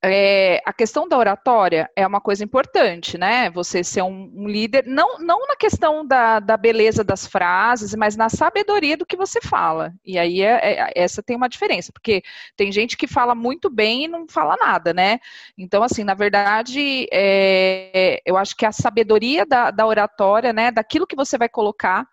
é, 0.02 0.62
a 0.64 0.72
questão 0.72 1.08
da 1.08 1.18
oratória 1.18 1.90
é 1.96 2.06
uma 2.06 2.20
coisa 2.20 2.44
importante, 2.44 3.18
né? 3.18 3.50
Você 3.50 3.82
ser 3.82 4.02
um, 4.02 4.30
um 4.32 4.46
líder, 4.46 4.84
não, 4.86 5.18
não 5.18 5.46
na 5.46 5.56
questão 5.56 6.06
da, 6.06 6.38
da, 6.38 6.56
beleza 6.56 7.02
das 7.02 7.26
frases, 7.26 7.94
mas 7.96 8.16
na 8.16 8.28
sabedoria 8.28 8.96
do 8.96 9.04
que 9.04 9.16
você 9.16 9.40
fala. 9.40 9.92
E 10.04 10.16
aí 10.16 10.40
é, 10.40 10.60
é, 10.62 10.92
essa 10.94 11.20
tem 11.20 11.36
uma 11.36 11.48
diferença, 11.48 11.92
porque 11.92 12.22
tem 12.56 12.70
gente 12.70 12.96
que 12.96 13.08
fala 13.08 13.34
muito 13.34 13.68
bem 13.68 14.04
e 14.04 14.08
não 14.08 14.26
fala 14.28 14.56
nada, 14.56 14.94
né? 14.94 15.18
Então, 15.56 15.82
assim, 15.82 16.04
na 16.04 16.14
verdade, 16.14 17.08
é, 17.12 18.22
eu 18.24 18.37
acho 18.37 18.56
que 18.56 18.64
a 18.64 18.72
sabedoria 18.72 19.44
da, 19.44 19.72
da 19.72 19.84
oratória, 19.84 20.52
né? 20.52 20.70
Daquilo 20.70 21.08
que 21.08 21.16
você 21.16 21.37
vai 21.37 21.48
colocar 21.48 22.06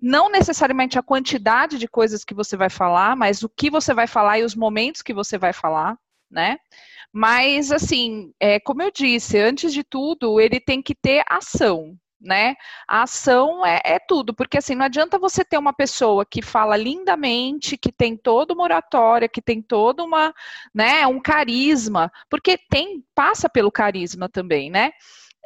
não 0.00 0.30
necessariamente 0.30 0.98
a 0.98 1.02
quantidade 1.02 1.78
de 1.78 1.88
coisas 1.88 2.24
que 2.24 2.34
você 2.34 2.56
vai 2.56 2.68
falar, 2.68 3.16
mas 3.16 3.42
o 3.42 3.48
que 3.48 3.70
você 3.70 3.92
vai 3.94 4.06
falar 4.06 4.38
e 4.38 4.44
os 4.44 4.54
momentos 4.54 5.02
que 5.02 5.14
você 5.14 5.38
vai 5.38 5.52
falar, 5.52 5.96
né? 6.30 6.58
Mas, 7.12 7.70
assim, 7.70 8.32
é, 8.40 8.58
como 8.58 8.82
eu 8.82 8.90
disse, 8.90 9.38
antes 9.38 9.72
de 9.72 9.84
tudo, 9.84 10.40
ele 10.40 10.58
tem 10.58 10.80
que 10.80 10.94
ter 10.94 11.22
ação, 11.28 11.94
né? 12.18 12.54
A 12.88 13.02
ação 13.02 13.66
é, 13.66 13.80
é, 13.84 13.98
tudo, 13.98 14.32
porque 14.32 14.56
assim, 14.56 14.74
não 14.74 14.86
adianta 14.86 15.18
você 15.18 15.44
ter 15.44 15.58
uma 15.58 15.74
pessoa 15.74 16.24
que 16.24 16.40
fala 16.40 16.76
lindamente, 16.76 17.76
que 17.76 17.92
tem 17.92 18.16
toda 18.16 18.54
uma 18.54 18.62
oratória, 18.62 19.28
que 19.28 19.42
tem 19.42 19.60
toda 19.60 20.02
uma, 20.02 20.32
né, 20.74 21.06
um 21.06 21.20
carisma, 21.20 22.10
porque 22.30 22.56
tem, 22.70 23.04
passa 23.14 23.48
pelo 23.48 23.70
carisma 23.70 24.28
também, 24.28 24.70
né? 24.70 24.92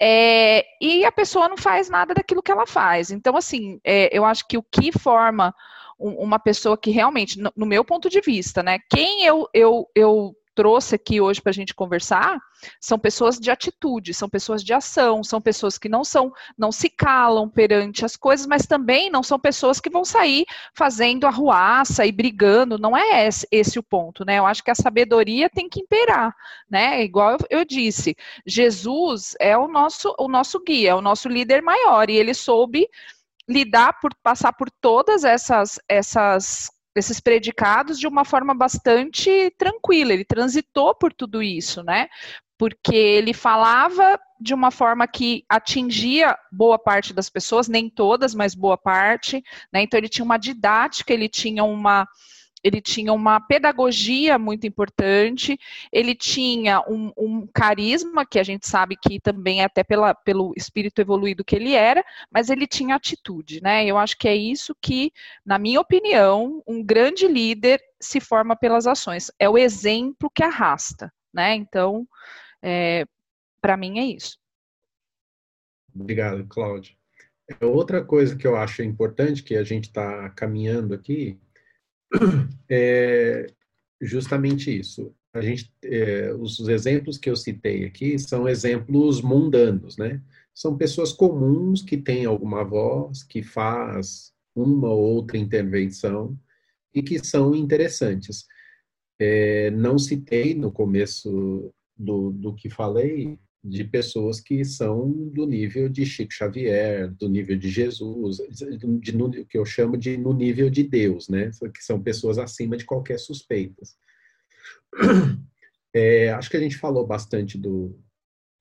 É, 0.01 0.65
e 0.81 1.05
a 1.05 1.11
pessoa 1.11 1.49
não 1.49 1.57
faz 1.57 1.89
nada 1.89 2.15
daquilo 2.15 2.43
que 2.43 2.53
ela 2.53 2.67
faz. 2.67 3.11
Então, 3.11 3.37
assim, 3.37 3.81
é, 3.83 4.17
eu 4.17 4.25
acho 4.25 4.47
que 4.47 4.59
o 4.59 4.63
que 4.63 4.93
forma 4.93 5.55
um, 5.99 6.11
uma 6.23 6.39
pessoa 6.39 6.77
que 6.77 6.91
realmente, 6.91 7.41
no, 7.41 7.51
no, 7.57 7.67
meu 7.67 7.85
ponto 7.85 8.11
de 8.11 8.21
vista, 8.21 8.63
né, 8.63 8.79
quem 8.91 9.25
eu, 9.25 9.49
eu, 9.55 9.89
eu 9.95 10.37
trouxe 10.57 10.95
aqui 10.95 11.21
hoje 11.21 11.41
para 11.41 11.51
a 11.51 11.55
gente 11.55 11.75
conversar 11.75 12.41
são 12.81 12.99
pessoas 12.99 13.39
de 13.39 13.51
atitude, 13.51 14.15
são 14.15 14.29
pessoas 14.29 14.65
de 14.65 14.73
ação, 14.73 15.23
são 15.23 15.41
pessoas 15.41 15.77
que 15.77 15.89
não 15.89 16.03
são, 16.03 16.33
não 16.57 16.73
se 16.73 16.89
calam 16.89 17.49
perante 17.49 18.05
as 18.05 18.17
coisas, 18.17 18.47
mas 18.47 18.67
também 18.67 19.11
não 19.11 19.23
são 19.23 19.39
pessoas 19.39 19.81
que 19.81 19.91
vão 19.91 20.05
sair 20.05 20.45
fazendo 20.75 21.27
arruaça 21.27 22.07
e 22.07 22.13
brigando. 22.13 22.79
Não 22.79 22.97
é 22.97 23.27
esse, 23.27 23.47
esse 23.51 23.79
o 23.79 23.83
ponto, 23.83 24.25
né? 24.25 24.39
Eu 24.39 24.47
acho 24.47 24.65
que 24.65 24.71
a 24.71 24.75
sabedoria 24.75 25.51
tem 25.51 25.69
que 25.69 25.81
imperar, 25.81 26.35
né? 26.69 27.03
Igual 27.03 27.33
eu, 27.33 27.39
eu 27.51 27.65
disse, 27.65 28.17
Jesus 28.47 29.35
é 29.39 29.57
o 29.57 29.69
nosso, 29.69 30.15
o 30.19 30.29
nosso 30.29 30.63
guia, 30.65 30.91
é 30.91 30.95
o 30.95 31.03
nosso 31.03 31.29
líder 31.29 31.63
maior 31.63 32.09
e 32.09 32.17
ele 32.17 32.35
soube 32.35 32.89
lidar 33.49 34.01
por 34.01 34.13
passar 34.23 34.53
por 34.53 34.69
todas 34.81 35.23
essas 35.23 35.79
essas 35.89 36.69
desses 36.97 37.21
predicados 37.21 38.01
de 38.01 38.09
uma 38.09 38.25
forma 38.25 38.55
bastante 38.55 39.55
tranquila. 39.59 40.15
Ele 40.15 40.25
transitou 40.25 40.95
por 40.95 41.13
tudo 41.13 41.43
isso, 41.43 41.83
né? 41.83 42.09
Porque 42.57 42.97
ele 42.97 43.35
falava 43.35 44.19
de 44.41 44.55
uma 44.55 44.71
forma 44.71 45.07
que 45.07 45.45
atingia 45.47 46.35
boa 46.51 46.79
parte 46.79 47.13
das 47.13 47.29
pessoas, 47.29 47.69
nem 47.69 47.91
todas, 47.91 48.35
mas 48.35 48.55
boa 48.55 48.79
parte, 48.79 49.45
né? 49.71 49.83
Então 49.83 49.99
ele 49.99 50.09
tinha 50.09 50.25
uma 50.25 50.39
didática, 50.39 51.13
ele 51.13 51.29
tinha 51.29 51.63
uma 51.65 52.09
ele 52.67 52.81
tinha 52.81 53.13
uma 53.13 53.39
pedagogia 53.39 54.37
muito 54.41 54.67
importante, 54.67 55.57
ele 55.93 56.17
tinha 56.17 56.81
um, 56.89 57.13
um, 57.17 57.47
carisma, 57.47 58.27
que 58.27 58.41
a 58.41 58.43
gente 58.43 58.67
sabe 58.67 58.97
que 58.97 59.21
também 59.21 59.61
é 59.61 59.65
até 59.65 59.85
pela, 59.85 60.13
pelo 60.13 60.53
espírito 60.57 61.01
evoluído 61.01 61.45
que 61.45 61.55
ele 61.55 61.75
era, 61.75 62.05
mas 62.29 62.51
ele 62.51 62.67
tinha 62.67 62.97
atitude, 62.97 63.63
né? 63.63 63.87
Eu 63.87 63.97
acho 63.97 64.19
que 64.19 64.27
é 64.27 64.35
isso 64.35 64.75
que, 64.83 65.13
na 65.45 65.61
minha 65.61 65.81
opinião, 65.81 66.61
um 66.67 66.83
grande 66.83 67.29
líder 67.29 67.81
se 68.01 68.19
forma 68.19 68.57
pelas 68.57 68.89
ações. 68.89 69.31
É 69.39 69.49
o 69.49 69.57
exemplo 69.57 70.29
que 70.29 70.43
arrasta, 70.43 71.13
né? 71.33 71.55
Então, 71.55 72.05
é, 72.61 73.07
para 73.61 73.77
mim 73.77 74.01
é 74.01 74.07
isso. 74.07 74.41
Obrigado, 75.95 76.45
Cláudia. 76.49 76.97
Outra 77.63 78.05
coisa 78.05 78.35
que 78.35 78.45
eu 78.45 78.57
acho 78.57 78.83
importante, 78.83 79.45
que 79.45 79.55
a 79.55 79.63
gente 79.63 79.85
está 79.85 80.29
caminhando 80.31 80.93
aqui, 80.93 81.39
é 82.69 83.47
justamente 84.01 84.77
isso. 84.77 85.15
A 85.33 85.41
gente, 85.41 85.71
é, 85.85 86.33
os 86.35 86.59
exemplos 86.69 87.19
que 87.19 87.29
eu 87.29 87.37
citei 87.37 87.85
aqui 87.85 88.19
são 88.19 88.49
exemplos 88.49 89.21
mundanos, 89.21 89.97
né? 89.97 90.23
São 90.55 90.77
pessoas 90.77 91.13
comuns 91.13 91.83
que 91.83 91.97
têm 91.97 92.25
alguma 92.25 92.65
voz, 92.65 93.23
que 93.23 93.43
faz 93.43 94.33
uma 94.55 94.89
ou 94.89 95.17
outra 95.17 95.37
intervenção 95.37 96.39
e 96.95 97.03
que 97.03 97.23
são 97.23 97.55
interessantes. 97.55 98.47
É, 99.19 99.71
não 99.71 99.99
citei 99.99 100.55
no 100.55 100.73
começo 100.73 101.73
do, 101.97 102.31
do 102.31 102.55
que 102.55 102.71
falei 102.71 103.39
de 103.69 103.83
pessoas 103.83 104.41
que 104.41 104.65
são 104.65 105.11
do 105.11 105.45
nível 105.45 105.89
de 105.89 106.07
Chico 106.07 106.33
Xavier, 106.33 107.13
do 107.15 107.29
nível 107.29 107.59
de 107.59 107.69
Jesus, 107.69 108.37
de, 108.37 108.79
de, 108.79 109.45
que 109.45 109.59
eu 109.59 109.65
chamo 109.65 109.97
de 109.97 110.17
no 110.17 110.33
nível 110.33 110.71
de 110.71 110.85
Deus, 110.85 111.29
né? 111.29 111.51
Que 111.75 111.83
são 111.83 112.01
pessoas 112.01 112.39
acima 112.39 112.77
de 112.77 112.85
qualquer 112.85 113.19
suspeitas. 113.19 113.97
É, 115.93 116.31
acho 116.31 116.51
que 116.51 116.59
a 116.59 116.61
gente 116.61 116.77
falou 116.77 117.07
bastante 117.07 117.57
do, 117.57 117.99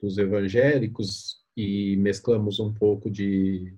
dos 0.02 0.18
evangélicos 0.18 1.44
e 1.56 1.98
mesclamos 1.98 2.62
um 2.62 2.74
pouco 2.74 3.12
de, 3.12 3.74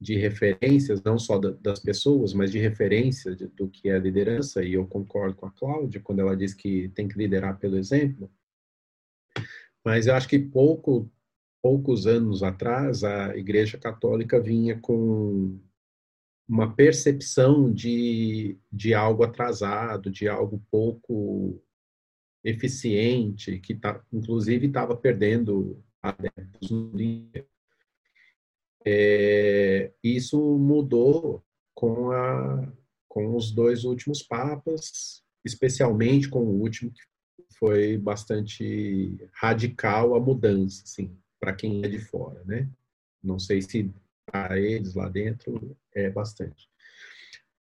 de 0.00 0.16
referências, 0.16 1.02
não 1.02 1.18
só 1.18 1.38
da, 1.38 1.50
das 1.50 1.78
pessoas, 1.78 2.32
mas 2.32 2.50
de 2.50 2.58
referência 2.58 3.36
de, 3.36 3.48
do 3.48 3.68
que 3.68 3.90
é 3.90 3.98
liderança, 3.98 4.64
e 4.64 4.72
eu 4.74 4.86
concordo 4.86 5.36
com 5.36 5.44
a 5.46 5.50
Cláudia 5.50 6.00
quando 6.00 6.20
ela 6.20 6.34
diz 6.34 6.54
que 6.54 6.88
tem 6.88 7.06
que 7.06 7.18
liderar 7.18 7.58
pelo 7.58 7.76
exemplo. 7.76 8.30
Mas 9.88 10.06
eu 10.06 10.14
acho 10.14 10.28
que 10.28 10.38
pouco, 10.38 11.10
poucos 11.62 12.06
anos 12.06 12.42
atrás, 12.42 13.02
a 13.02 13.34
Igreja 13.34 13.78
Católica 13.78 14.38
vinha 14.38 14.78
com 14.78 15.58
uma 16.46 16.74
percepção 16.74 17.72
de, 17.72 18.58
de 18.70 18.92
algo 18.92 19.24
atrasado, 19.24 20.10
de 20.10 20.28
algo 20.28 20.62
pouco 20.70 21.58
eficiente, 22.44 23.58
que 23.60 23.74
tá, 23.74 24.04
inclusive 24.12 24.66
estava 24.66 24.94
perdendo 24.94 25.82
adeptos 26.02 26.70
no 26.70 26.94
dia. 26.94 27.48
É, 28.84 29.90
isso 30.04 30.38
mudou 30.58 31.42
com, 31.74 32.10
a, 32.10 32.70
com 33.08 33.34
os 33.34 33.50
dois 33.50 33.84
últimos 33.84 34.22
papas, 34.22 35.24
especialmente 35.42 36.28
com 36.28 36.40
o 36.40 36.60
último, 36.60 36.92
que 36.92 37.00
foi 37.58 37.96
bastante 37.96 39.18
radical 39.32 40.14
a 40.14 40.20
mudança, 40.20 40.82
assim, 40.84 41.16
para 41.40 41.52
quem 41.52 41.84
é 41.84 41.88
de 41.88 41.98
fora, 41.98 42.42
né? 42.44 42.68
Não 43.22 43.38
sei 43.38 43.60
se 43.62 43.92
para 44.26 44.58
eles 44.58 44.94
lá 44.94 45.08
dentro 45.08 45.76
é 45.94 46.10
bastante. 46.10 46.68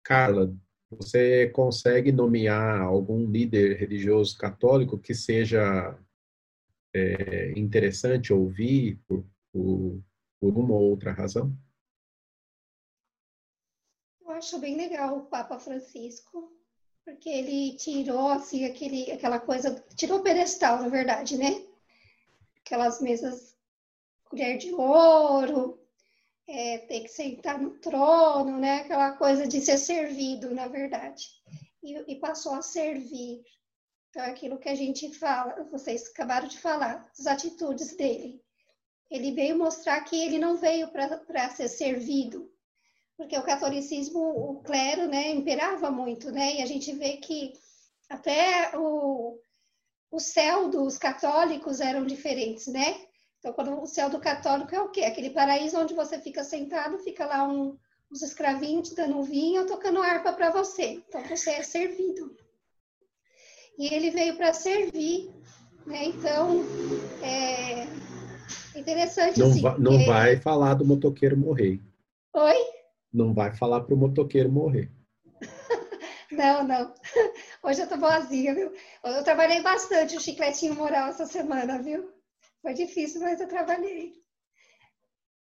Carla, 0.02 0.54
você 0.90 1.48
consegue 1.48 2.12
nomear 2.12 2.80
algum 2.80 3.30
líder 3.30 3.76
religioso 3.78 4.36
católico 4.36 4.98
que 4.98 5.14
seja 5.14 5.98
é, 6.94 7.52
interessante 7.58 8.32
ouvir 8.32 9.00
por, 9.06 9.24
por, 9.52 10.02
por 10.40 10.56
uma 10.56 10.74
ou 10.74 10.90
outra 10.90 11.12
razão? 11.12 11.56
Eu 14.20 14.30
acho 14.30 14.58
bem 14.58 14.76
legal 14.76 15.18
o 15.18 15.26
Papa 15.26 15.58
Francisco, 15.58 16.52
porque 17.04 17.28
ele 17.28 17.76
tirou 17.76 18.28
assim 18.28 18.64
aquele, 18.64 19.10
aquela 19.12 19.38
coisa, 19.38 19.74
tirou 19.94 20.18
o 20.18 20.22
pedestal, 20.22 20.80
na 20.80 20.88
verdade, 20.88 21.36
né? 21.36 21.62
Aquelas 22.60 23.00
mesas 23.00 23.54
colher 24.24 24.56
de 24.56 24.72
ouro, 24.72 25.78
é, 26.48 26.78
ter 26.78 27.00
que 27.00 27.08
sentar 27.08 27.60
no 27.60 27.78
trono, 27.78 28.58
né? 28.58 28.80
Aquela 28.80 29.12
coisa 29.12 29.46
de 29.46 29.60
ser 29.60 29.78
servido, 29.78 30.54
na 30.54 30.66
verdade. 30.66 31.28
E, 31.82 32.12
e 32.12 32.16
passou 32.16 32.54
a 32.54 32.62
servir. 32.62 33.44
Então, 34.08 34.22
é 34.22 34.30
aquilo 34.30 34.58
que 34.58 34.68
a 34.68 34.74
gente 34.74 35.12
fala, 35.12 35.64
vocês 35.70 36.08
acabaram 36.08 36.48
de 36.48 36.58
falar, 36.58 37.10
as 37.18 37.26
atitudes 37.26 37.96
dele. 37.96 38.42
Ele 39.10 39.32
veio 39.32 39.58
mostrar 39.58 40.00
que 40.02 40.16
ele 40.16 40.38
não 40.38 40.56
veio 40.56 40.88
para 40.88 41.50
ser 41.50 41.68
servido, 41.68 42.50
porque 43.16 43.38
o 43.38 43.42
catolicismo, 43.42 44.20
o 44.20 44.62
clero, 44.62 45.06
né, 45.06 45.30
imperava 45.30 45.90
muito, 45.90 46.30
né? 46.30 46.56
E 46.56 46.62
a 46.62 46.66
gente 46.66 46.92
vê 46.92 47.16
que 47.18 47.52
até 48.08 48.76
o, 48.76 49.38
o 50.10 50.18
céu 50.18 50.68
dos 50.68 50.98
católicos 50.98 51.80
eram 51.80 52.04
diferentes, 52.04 52.66
né? 52.66 52.96
Então, 53.38 53.52
quando 53.52 53.80
o 53.80 53.86
céu 53.86 54.08
do 54.08 54.18
católico 54.18 54.74
é 54.74 54.80
o 54.80 54.88
quê? 54.88 55.02
Aquele 55.02 55.30
paraíso 55.30 55.78
onde 55.78 55.94
você 55.94 56.18
fica 56.18 56.42
sentado, 56.42 56.98
fica 56.98 57.26
lá 57.26 57.46
um, 57.46 57.76
uns 58.10 58.22
escravinhos 58.22 58.88
te 58.88 58.94
dando 58.94 59.22
vinho, 59.22 59.66
tocando 59.66 60.02
harpa 60.02 60.32
para 60.32 60.50
você. 60.50 61.02
Então, 61.06 61.22
você 61.24 61.50
é 61.50 61.62
servido. 61.62 62.34
E 63.78 63.92
ele 63.92 64.10
veio 64.10 64.36
para 64.36 64.52
servir, 64.52 65.30
né? 65.86 66.04
Então, 66.04 66.62
é 67.22 68.78
interessante. 68.78 69.38
Não, 69.38 69.48
assim, 69.48 69.60
vai, 69.60 69.78
não 69.78 69.92
porque... 69.92 70.06
vai 70.06 70.36
falar 70.40 70.74
do 70.74 70.84
motoqueiro 70.84 71.36
morrer. 71.36 71.80
Oi? 72.32 72.83
Não 73.14 73.32
vai 73.32 73.54
falar 73.54 73.82
para 73.82 73.94
o 73.94 73.96
motoqueiro 73.96 74.50
morrer. 74.50 74.90
não, 76.32 76.64
não. 76.64 76.92
Hoje 77.62 77.80
eu 77.80 77.88
tô 77.88 77.96
boazinha, 77.96 78.52
viu? 78.52 78.72
Eu 79.04 79.22
trabalhei 79.22 79.62
bastante 79.62 80.16
o 80.16 80.20
chicletinho 80.20 80.74
moral 80.74 81.10
essa 81.10 81.24
semana, 81.24 81.80
viu? 81.80 82.12
Foi 82.60 82.74
difícil, 82.74 83.20
mas 83.20 83.40
eu 83.40 83.46
trabalhei. 83.46 84.20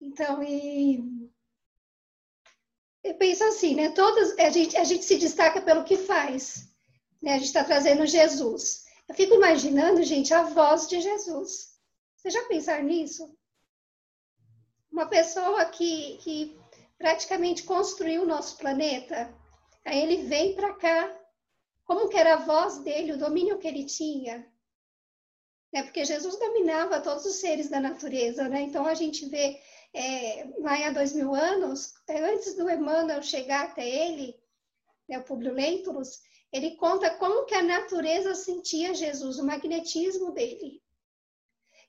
Então, 0.01 0.43
e 0.43 1.31
eu 3.05 3.15
penso 3.15 3.45
assim, 3.45 3.73
né? 3.73 3.91
Todos, 3.91 4.37
a 4.37 4.49
gente, 4.49 4.75
a 4.75 4.83
gente 4.83 5.05
se 5.05 5.17
destaca 5.17 5.61
pelo 5.61 5.85
que 5.85 5.95
faz. 5.95 6.69
Né? 7.21 7.35
A 7.35 7.37
gente 7.37 7.47
está 7.47 7.63
trazendo 7.63 8.05
Jesus. 8.05 8.83
Eu 9.07 9.15
fico 9.15 9.35
imaginando, 9.35 10.03
gente, 10.03 10.33
a 10.33 10.43
voz 10.43 10.89
de 10.89 10.99
Jesus. 10.99 11.79
Você 12.17 12.29
já 12.29 12.43
pensaram 12.49 12.83
nisso? 12.83 13.33
Uma 14.91 15.05
pessoa 15.05 15.63
que, 15.65 16.17
que 16.17 16.60
praticamente 17.01 17.63
construiu 17.63 18.23
o 18.23 18.27
nosso 18.27 18.57
planeta, 18.57 19.33
aí 19.83 19.99
ele 19.99 20.23
vem 20.23 20.55
para 20.55 20.73
cá. 20.75 21.17
Como 21.83 22.07
que 22.07 22.17
era 22.17 22.35
a 22.35 22.45
voz 22.45 22.77
dele, 22.79 23.13
o 23.13 23.17
domínio 23.17 23.57
que 23.57 23.67
ele 23.67 23.85
tinha? 23.85 24.49
né? 25.71 25.83
Porque 25.83 26.03
Jesus 26.03 26.37
dominava 26.37 27.01
todos 27.01 27.25
os 27.25 27.35
seres 27.35 27.69
da 27.69 27.79
natureza, 27.79 28.47
né? 28.47 28.61
Então 28.61 28.85
a 28.85 28.93
gente 28.93 29.25
vê 29.27 29.59
é, 29.93 30.47
lá 30.59 30.87
há 30.87 30.91
dois 30.91 31.13
mil 31.13 31.33
anos, 31.33 31.93
é, 32.07 32.19
antes 32.21 32.55
do 32.55 32.69
Emmanuel 32.69 33.21
chegar 33.21 33.65
até 33.65 33.87
ele, 33.87 34.35
né, 35.07 35.19
o 35.19 35.23
Publio 35.23 35.53
Lentulus, 35.53 36.21
ele 36.51 36.75
conta 36.75 37.09
como 37.17 37.45
que 37.45 37.55
a 37.55 37.63
natureza 37.63 38.35
sentia 38.35 38.93
Jesus, 38.93 39.39
o 39.39 39.45
magnetismo 39.45 40.31
dele. 40.31 40.81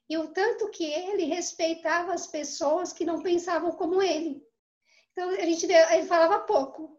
E 0.08 0.16
o 0.16 0.28
tanto 0.28 0.68
que 0.70 0.84
ele 0.84 1.24
respeitava 1.24 2.12
as 2.12 2.26
pessoas 2.26 2.92
que 2.92 3.04
não 3.04 3.22
pensavam 3.22 3.72
como 3.72 4.02
ele. 4.02 4.44
Então, 5.12 5.30
a 5.30 5.42
gente 5.42 5.66
ele 5.66 6.06
falava 6.06 6.40
pouco, 6.40 6.98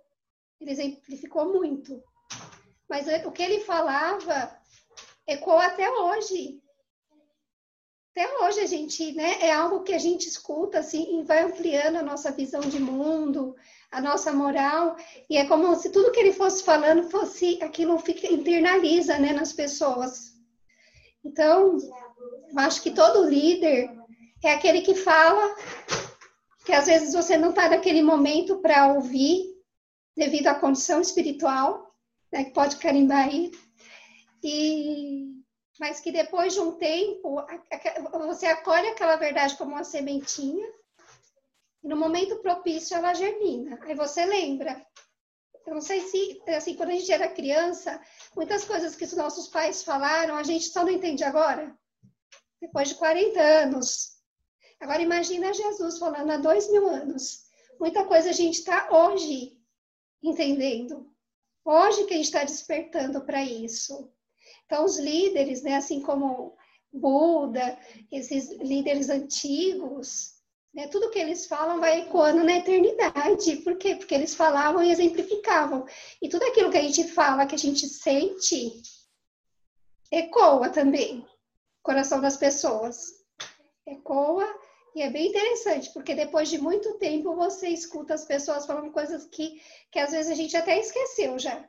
ele 0.59 0.71
exemplificou 0.71 1.51
muito. 1.51 2.01
Mas 2.89 3.07
o 3.25 3.31
que 3.31 3.41
ele 3.41 3.61
falava 3.61 4.55
ecoa 5.27 5.65
até 5.65 5.89
hoje 5.89 6.63
até 8.15 8.31
hoje 8.43 8.59
a 8.59 8.67
gente, 8.67 9.11
né, 9.13 9.39
é 9.41 9.51
algo 9.51 9.81
que 9.81 9.91
a 9.91 9.97
gente 9.97 10.27
escuta 10.27 10.77
assim 10.77 11.19
e 11.19 11.23
vai 11.23 11.41
ampliando 11.41 11.95
a 11.95 12.03
nossa 12.03 12.31
visão 12.31 12.61
de 12.61 12.79
mundo, 12.79 13.55
a 13.89 13.99
nossa 13.99 14.31
moral, 14.31 14.95
e 15.27 15.35
é 15.35 15.45
como 15.45 15.75
se 15.75 15.91
tudo 15.91 16.11
que 16.11 16.19
ele 16.19 16.31
fosse 16.31 16.63
falando 16.63 17.09
fosse 17.09 17.57
aquilo 17.63 17.97
fica 17.97 18.31
internaliza, 18.31 19.17
né, 19.17 19.33
nas 19.33 19.51
pessoas. 19.51 20.33
Então, 21.25 21.75
eu 22.51 22.59
acho 22.59 22.83
que 22.83 22.91
todo 22.91 23.27
líder 23.27 23.89
é 24.43 24.53
aquele 24.53 24.81
que 24.81 24.93
fala 24.93 25.55
que 26.65 26.71
às 26.71 26.85
vezes 26.85 27.13
você 27.13 27.37
não 27.37 27.49
está 27.49 27.69
naquele 27.69 28.01
momento 28.01 28.57
para 28.59 28.93
ouvir 28.93 29.53
devido 30.15 30.47
à 30.47 30.55
condição 30.55 31.01
espiritual, 31.01 31.93
né, 32.31 32.45
que 32.45 32.51
pode 32.51 32.77
carimbar 32.77 33.27
aí. 33.27 33.51
E 34.43 35.33
mas 35.79 35.99
que 35.99 36.11
depois 36.11 36.53
de 36.53 36.59
um 36.59 36.73
tempo 36.73 37.43
você 38.27 38.45
acolhe 38.45 38.87
aquela 38.87 39.15
verdade 39.15 39.57
como 39.57 39.71
uma 39.71 39.83
sementinha 39.83 40.65
e 41.83 41.87
no 41.87 41.97
momento 41.97 42.39
propício 42.39 42.95
ela 42.95 43.13
germina. 43.13 43.77
Aí 43.81 43.95
você 43.95 44.25
lembra. 44.25 44.85
Eu 45.65 45.73
não 45.73 45.81
sei 45.81 46.01
se, 46.01 46.41
assim, 46.47 46.75
quando 46.75 46.89
a 46.89 46.93
gente 46.93 47.11
era 47.11 47.27
criança, 47.27 47.99
muitas 48.35 48.65
coisas 48.65 48.95
que 48.95 49.05
os 49.05 49.13
nossos 49.13 49.47
pais 49.47 49.83
falaram, 49.83 50.35
a 50.35 50.43
gente 50.43 50.65
só 50.65 50.83
não 50.83 50.91
entende 50.91 51.23
agora. 51.23 51.75
Depois 52.61 52.89
de 52.89 52.95
40 52.95 53.39
anos. 53.41 54.12
Agora 54.83 55.01
imagina 55.01 55.53
Jesus 55.53 55.97
falando 55.97 56.29
há 56.29 56.35
dois 56.35 56.69
mil 56.69 56.85
anos. 56.89 57.45
Muita 57.79 58.03
coisa 58.03 58.31
a 58.31 58.33
gente 58.33 58.55
está 58.55 58.89
hoje 58.91 59.57
entendendo. 60.21 61.09
Hoje 61.63 62.03
que 62.03 62.13
a 62.13 62.17
gente 62.17 62.25
está 62.25 62.43
despertando 62.43 63.21
para 63.21 63.41
isso. 63.41 64.11
Então, 64.65 64.83
os 64.83 64.99
líderes, 64.99 65.63
né, 65.63 65.77
assim 65.77 66.01
como 66.01 66.57
Buda, 66.91 67.79
esses 68.11 68.51
líderes 68.59 69.09
antigos, 69.09 70.33
né, 70.73 70.89
tudo 70.89 71.11
que 71.11 71.19
eles 71.19 71.45
falam 71.45 71.79
vai 71.79 72.01
ecoando 72.01 72.43
na 72.43 72.57
eternidade. 72.57 73.55
Por 73.63 73.77
quê? 73.77 73.95
Porque 73.95 74.13
eles 74.13 74.35
falavam 74.35 74.83
e 74.83 74.91
exemplificavam. 74.91 75.85
E 76.21 76.27
tudo 76.27 76.43
aquilo 76.43 76.69
que 76.69 76.77
a 76.77 76.81
gente 76.81 77.05
fala, 77.05 77.45
que 77.45 77.55
a 77.55 77.57
gente 77.57 77.87
sente, 77.87 78.81
ecoa 80.11 80.67
também 80.67 81.25
coração 81.81 82.19
das 82.19 82.35
pessoas. 82.35 83.23
Ecoa 83.87 84.62
e 84.95 85.01
é 85.01 85.09
bem 85.09 85.29
interessante, 85.29 85.91
porque 85.91 86.13
depois 86.15 86.49
de 86.49 86.57
muito 86.57 86.97
tempo 86.97 87.35
você 87.35 87.69
escuta 87.69 88.13
as 88.13 88.25
pessoas 88.25 88.65
falando 88.65 88.91
coisas 88.91 89.25
que, 89.25 89.61
que 89.91 89.99
às 89.99 90.11
vezes 90.11 90.31
a 90.31 90.35
gente 90.35 90.55
até 90.55 90.79
esqueceu 90.79 91.37
já. 91.39 91.67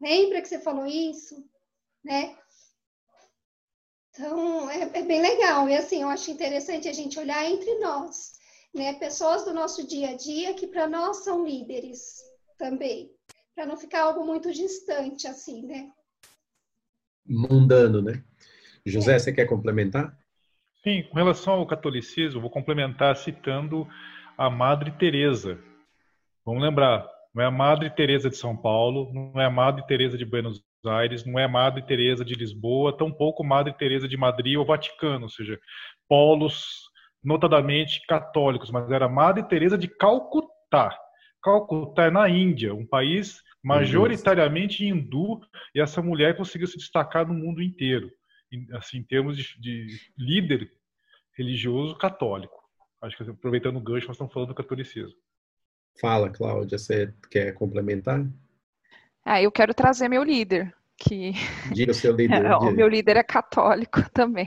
Lembra 0.00 0.40
que 0.40 0.48
você 0.48 0.58
falou 0.58 0.86
isso? 0.86 1.44
né? 2.04 2.36
Então, 4.12 4.70
é, 4.70 4.82
é, 4.82 5.02
bem 5.02 5.22
legal. 5.22 5.68
E 5.68 5.76
assim, 5.76 6.02
eu 6.02 6.08
acho 6.08 6.30
interessante 6.30 6.88
a 6.88 6.92
gente 6.92 7.18
olhar 7.18 7.48
entre 7.48 7.78
nós, 7.78 8.32
né? 8.74 8.94
Pessoas 8.94 9.44
do 9.44 9.54
nosso 9.54 9.86
dia 9.86 10.10
a 10.10 10.16
dia 10.16 10.54
que 10.54 10.66
para 10.66 10.88
nós 10.88 11.18
são 11.18 11.44
líderes 11.46 12.22
também, 12.58 13.10
para 13.54 13.66
não 13.66 13.76
ficar 13.76 14.02
algo 14.02 14.24
muito 14.24 14.52
distante, 14.52 15.26
assim, 15.26 15.66
né? 15.66 15.90
Mundano, 17.24 18.02
né? 18.02 18.24
José, 18.84 19.14
é. 19.14 19.18
você 19.18 19.32
quer 19.32 19.46
complementar? 19.46 20.18
Sim, 20.82 21.02
com 21.02 21.16
relação 21.16 21.54
ao 21.54 21.66
catolicismo, 21.66 22.40
vou 22.40 22.50
complementar 22.50 23.14
citando 23.14 23.86
a 24.36 24.48
Madre 24.48 24.90
Teresa. 24.92 25.58
Vamos 26.44 26.62
lembrar, 26.62 27.06
não 27.34 27.42
é 27.42 27.46
a 27.46 27.50
Madre 27.50 27.90
Teresa 27.90 28.30
de 28.30 28.36
São 28.36 28.56
Paulo, 28.56 29.12
não 29.12 29.38
é 29.38 29.44
a 29.44 29.50
Madre 29.50 29.86
Teresa 29.86 30.16
de 30.16 30.24
Buenos 30.24 30.62
Aires, 30.86 31.26
não 31.26 31.38
é 31.38 31.46
Madre 31.46 31.82
Teresa 31.82 32.24
de 32.24 32.34
Lisboa, 32.34 32.96
tampouco 32.96 33.44
Madre 33.44 33.74
Teresa 33.74 34.08
de 34.08 34.16
Madrid 34.16 34.56
ou 34.56 34.64
Vaticano, 34.64 35.24
ou 35.24 35.28
seja, 35.28 35.60
polos 36.08 36.64
notadamente 37.22 38.00
católicos, 38.06 38.70
mas 38.70 38.90
era 38.90 39.06
Madre 39.06 39.42
Teresa 39.42 39.76
de 39.76 39.86
Calcutá. 39.86 40.96
Calcutá 41.42 42.04
é 42.04 42.10
na 42.10 42.26
Índia, 42.26 42.74
um 42.74 42.86
país 42.86 43.42
majoritariamente 43.62 44.86
hindu, 44.86 45.40
e 45.74 45.80
essa 45.80 46.00
mulher 46.00 46.38
conseguiu 46.38 46.66
se 46.66 46.78
destacar 46.78 47.26
no 47.26 47.34
mundo 47.34 47.62
inteiro, 47.62 48.10
assim, 48.72 48.98
em 48.98 49.02
termos 49.02 49.36
de, 49.36 49.58
de 49.60 50.00
líder 50.16 50.72
religioso 51.36 51.96
católico. 51.96 52.60
Acho 53.00 53.16
que 53.16 53.30
aproveitando 53.30 53.76
o 53.76 53.80
gancho, 53.80 54.06
nós 54.08 54.16
estamos 54.16 54.32
falando 54.32 54.48
do 54.48 54.54
catolicismo. 54.54 55.16
Fala, 56.00 56.30
Cláudia, 56.30 56.78
você 56.78 57.12
quer 57.30 57.52
complementar? 57.54 58.26
Ah, 59.24 59.42
eu 59.42 59.50
quero 59.50 59.74
trazer 59.74 60.08
meu 60.08 60.22
líder, 60.22 60.74
que 60.96 61.32
Diga 61.72 61.92
o 61.92 61.94
seu 61.94 62.14
líder. 62.16 62.44
o 62.52 62.70
meu 62.70 62.88
líder 62.88 63.16
é 63.16 63.22
católico 63.22 64.00
também. 64.12 64.46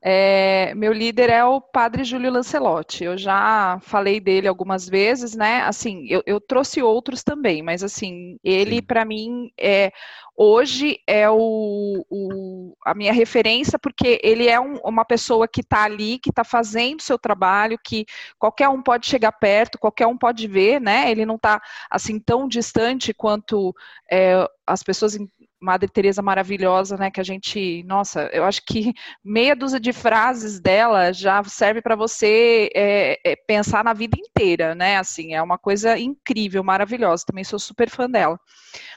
É, 0.00 0.72
meu 0.76 0.92
líder 0.92 1.28
é 1.28 1.44
o 1.44 1.60
padre 1.60 2.04
Júlio 2.04 2.30
Lancelotti. 2.30 3.04
Eu 3.04 3.18
já 3.18 3.78
falei 3.82 4.20
dele 4.20 4.46
algumas 4.46 4.88
vezes, 4.88 5.34
né? 5.34 5.62
Assim, 5.62 6.06
eu, 6.08 6.22
eu 6.24 6.40
trouxe 6.40 6.80
outros 6.80 7.24
também, 7.24 7.62
mas 7.62 7.82
assim, 7.82 8.38
ele 8.44 8.80
para 8.80 9.04
mim 9.04 9.50
é 9.58 9.92
hoje 10.40 11.00
é 11.04 11.28
o, 11.28 12.06
o, 12.08 12.76
a 12.86 12.94
minha 12.94 13.12
referência, 13.12 13.76
porque 13.76 14.20
ele 14.22 14.46
é 14.46 14.60
um, 14.60 14.76
uma 14.84 15.04
pessoa 15.04 15.48
que 15.48 15.62
está 15.62 15.82
ali, 15.82 16.16
que 16.20 16.30
está 16.30 16.44
fazendo 16.44 17.00
o 17.00 17.02
seu 17.02 17.18
trabalho, 17.18 17.76
que 17.82 18.06
qualquer 18.38 18.68
um 18.68 18.80
pode 18.80 19.08
chegar 19.08 19.32
perto, 19.32 19.80
qualquer 19.80 20.06
um 20.06 20.16
pode 20.16 20.46
ver, 20.46 20.80
né? 20.80 21.10
Ele 21.10 21.26
não 21.26 21.34
está 21.34 21.60
assim 21.90 22.20
tão 22.20 22.46
distante 22.46 23.12
quanto 23.12 23.74
é, 24.08 24.48
as 24.64 24.84
pessoas 24.84 25.18
Madre 25.60 25.88
Teresa 25.88 26.22
maravilhosa, 26.22 26.96
né? 26.96 27.10
Que 27.10 27.20
a 27.20 27.24
gente, 27.24 27.82
nossa, 27.84 28.28
eu 28.32 28.44
acho 28.44 28.62
que 28.64 28.92
meia 29.24 29.56
dúzia 29.56 29.80
de 29.80 29.92
frases 29.92 30.60
dela 30.60 31.12
já 31.12 31.42
serve 31.44 31.82
para 31.82 31.96
você 31.96 32.70
é, 32.74 33.18
é, 33.24 33.36
pensar 33.36 33.82
na 33.82 33.92
vida 33.92 34.16
inteira, 34.18 34.74
né? 34.74 34.96
Assim, 34.96 35.34
é 35.34 35.42
uma 35.42 35.58
coisa 35.58 35.98
incrível, 35.98 36.62
maravilhosa. 36.62 37.24
Também 37.26 37.44
sou 37.44 37.58
super 37.58 37.90
fã 37.90 38.08
dela. 38.08 38.38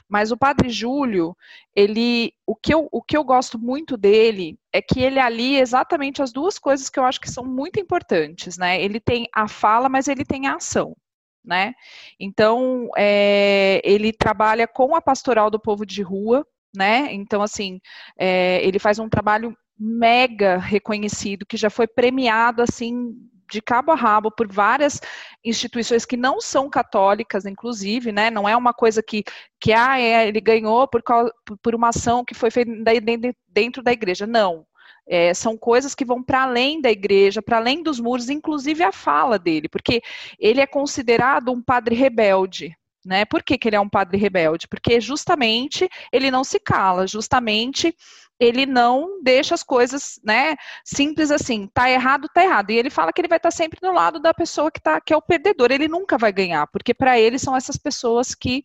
Mas 0.08 0.30
o 0.30 0.36
Padre 0.36 0.68
Júlio, 0.70 1.36
ele, 1.74 2.32
o 2.46 2.54
que 2.54 2.72
eu, 2.72 2.88
o 2.92 3.02
que 3.02 3.16
eu 3.16 3.24
gosto 3.24 3.58
muito 3.58 3.96
dele 3.96 4.58
é 4.72 4.80
que 4.80 5.00
ele 5.00 5.18
ali 5.18 5.58
exatamente 5.58 6.22
as 6.22 6.32
duas 6.32 6.58
coisas 6.58 6.88
que 6.88 6.98
eu 6.98 7.04
acho 7.04 7.20
que 7.20 7.30
são 7.30 7.44
muito 7.44 7.80
importantes, 7.80 8.56
né? 8.56 8.82
Ele 8.82 9.00
tem 9.00 9.26
a 9.34 9.48
fala, 9.48 9.88
mas 9.88 10.08
ele 10.08 10.24
tem 10.24 10.46
a 10.46 10.56
ação 10.56 10.94
né? 11.44 11.74
Então, 12.18 12.88
é, 12.96 13.80
ele 13.84 14.12
trabalha 14.12 14.66
com 14.68 14.94
a 14.94 15.00
pastoral 15.00 15.50
do 15.50 15.58
povo 15.58 15.84
de 15.84 16.02
rua, 16.02 16.46
né? 16.74 17.12
Então, 17.12 17.42
assim, 17.42 17.80
é, 18.18 18.64
ele 18.66 18.78
faz 18.78 18.98
um 18.98 19.08
trabalho 19.08 19.56
mega 19.78 20.58
reconhecido, 20.58 21.46
que 21.46 21.56
já 21.56 21.68
foi 21.70 21.86
premiado, 21.86 22.62
assim, 22.62 23.14
de 23.50 23.60
cabo 23.60 23.92
a 23.92 23.94
rabo 23.94 24.30
por 24.30 24.50
várias 24.50 25.00
instituições 25.44 26.06
que 26.06 26.16
não 26.16 26.40
são 26.40 26.70
católicas, 26.70 27.44
inclusive, 27.44 28.10
né? 28.10 28.30
Não 28.30 28.48
é 28.48 28.56
uma 28.56 28.72
coisa 28.72 29.02
que, 29.02 29.22
que 29.60 29.72
ah, 29.72 30.00
é, 30.00 30.26
ele 30.26 30.40
ganhou 30.40 30.88
por, 30.88 31.02
por 31.62 31.74
uma 31.74 31.88
ação 31.88 32.24
que 32.24 32.34
foi 32.34 32.50
feita 32.50 32.70
dentro 33.48 33.82
da 33.82 33.92
igreja. 33.92 34.26
Não. 34.26 34.66
É, 35.06 35.34
são 35.34 35.58
coisas 35.58 35.94
que 35.94 36.04
vão 36.04 36.22
para 36.22 36.44
além 36.44 36.80
da 36.80 36.90
igreja, 36.90 37.42
para 37.42 37.56
além 37.58 37.82
dos 37.82 37.98
muros, 37.98 38.30
inclusive 38.30 38.84
a 38.84 38.92
fala 38.92 39.38
dele, 39.38 39.68
porque 39.68 40.00
ele 40.38 40.60
é 40.60 40.66
considerado 40.66 41.50
um 41.52 41.60
padre 41.60 41.94
rebelde, 41.94 42.74
né? 43.04 43.24
Por 43.24 43.42
que, 43.42 43.58
que 43.58 43.68
ele 43.68 43.76
é 43.76 43.80
um 43.80 43.88
padre 43.88 44.16
rebelde? 44.16 44.68
Porque 44.68 45.00
justamente 45.00 45.88
ele 46.12 46.30
não 46.30 46.44
se 46.44 46.58
cala, 46.58 47.06
justamente 47.06 47.94
ele 48.42 48.66
não 48.66 49.22
deixa 49.22 49.54
as 49.54 49.62
coisas, 49.62 50.20
né, 50.24 50.56
simples 50.84 51.30
assim, 51.30 51.68
tá 51.72 51.88
errado, 51.88 52.28
tá 52.34 52.42
errado. 52.42 52.70
E 52.70 52.76
ele 52.76 52.90
fala 52.90 53.12
que 53.12 53.20
ele 53.20 53.28
vai 53.28 53.36
estar 53.38 53.52
sempre 53.52 53.78
do 53.80 53.92
lado 53.92 54.18
da 54.18 54.34
pessoa 54.34 54.70
que 54.70 54.80
tá, 54.80 55.00
que 55.00 55.12
é 55.12 55.16
o 55.16 55.22
perdedor. 55.22 55.70
Ele 55.70 55.86
nunca 55.86 56.18
vai 56.18 56.32
ganhar, 56.32 56.66
porque 56.66 56.92
para 56.92 57.18
ele 57.18 57.38
são 57.38 57.56
essas 57.56 57.76
pessoas 57.76 58.34
que 58.34 58.64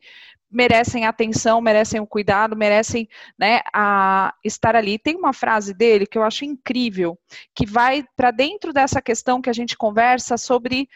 merecem 0.49 1.05
atenção, 1.05 1.61
merecem 1.61 1.99
o 1.99 2.07
cuidado, 2.07 2.55
merecem, 2.55 3.07
né, 3.37 3.61
a 3.73 4.33
estar 4.43 4.75
ali. 4.75 4.97
Tem 4.97 5.15
uma 5.15 5.33
frase 5.33 5.73
dele 5.73 6.07
que 6.07 6.17
eu 6.17 6.23
acho 6.23 6.43
incrível, 6.43 7.17
que 7.53 7.65
vai 7.65 8.03
para 8.15 8.31
dentro 8.31 8.73
dessa 8.73 9.01
questão 9.01 9.41
que 9.41 9.49
a 9.49 9.53
gente 9.53 9.77
conversa 9.77 10.37
sobre 10.37 10.89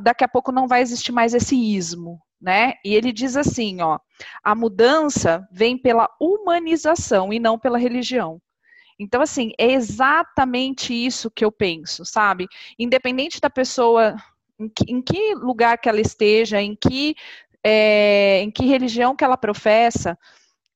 daqui 0.00 0.24
a 0.24 0.28
pouco 0.28 0.52
não 0.52 0.68
vai 0.68 0.82
existir 0.82 1.12
mais 1.12 1.34
esse 1.34 1.56
ismo, 1.56 2.20
né? 2.40 2.74
E 2.84 2.94
ele 2.94 3.12
diz 3.12 3.36
assim, 3.36 3.80
ó, 3.80 3.98
a 4.42 4.54
mudança 4.54 5.46
vem 5.50 5.78
pela 5.78 6.08
humanização 6.20 7.32
e 7.32 7.40
não 7.40 7.58
pela 7.58 7.78
religião. 7.78 8.40
Então, 8.98 9.22
assim, 9.22 9.52
é 9.58 9.72
exatamente 9.72 10.94
isso 10.94 11.30
que 11.30 11.44
eu 11.44 11.50
penso, 11.50 12.04
sabe? 12.04 12.46
Independente 12.78 13.40
da 13.40 13.50
pessoa, 13.50 14.14
em 14.58 14.68
que, 14.68 14.92
em 14.92 15.02
que 15.02 15.34
lugar 15.34 15.78
que 15.78 15.88
ela 15.88 16.00
esteja, 16.00 16.60
em 16.60 16.76
que, 16.76 17.16
é, 17.64 18.40
em 18.42 18.50
que 18.50 18.66
religião 18.66 19.16
que 19.16 19.24
ela 19.24 19.36
professa, 19.36 20.16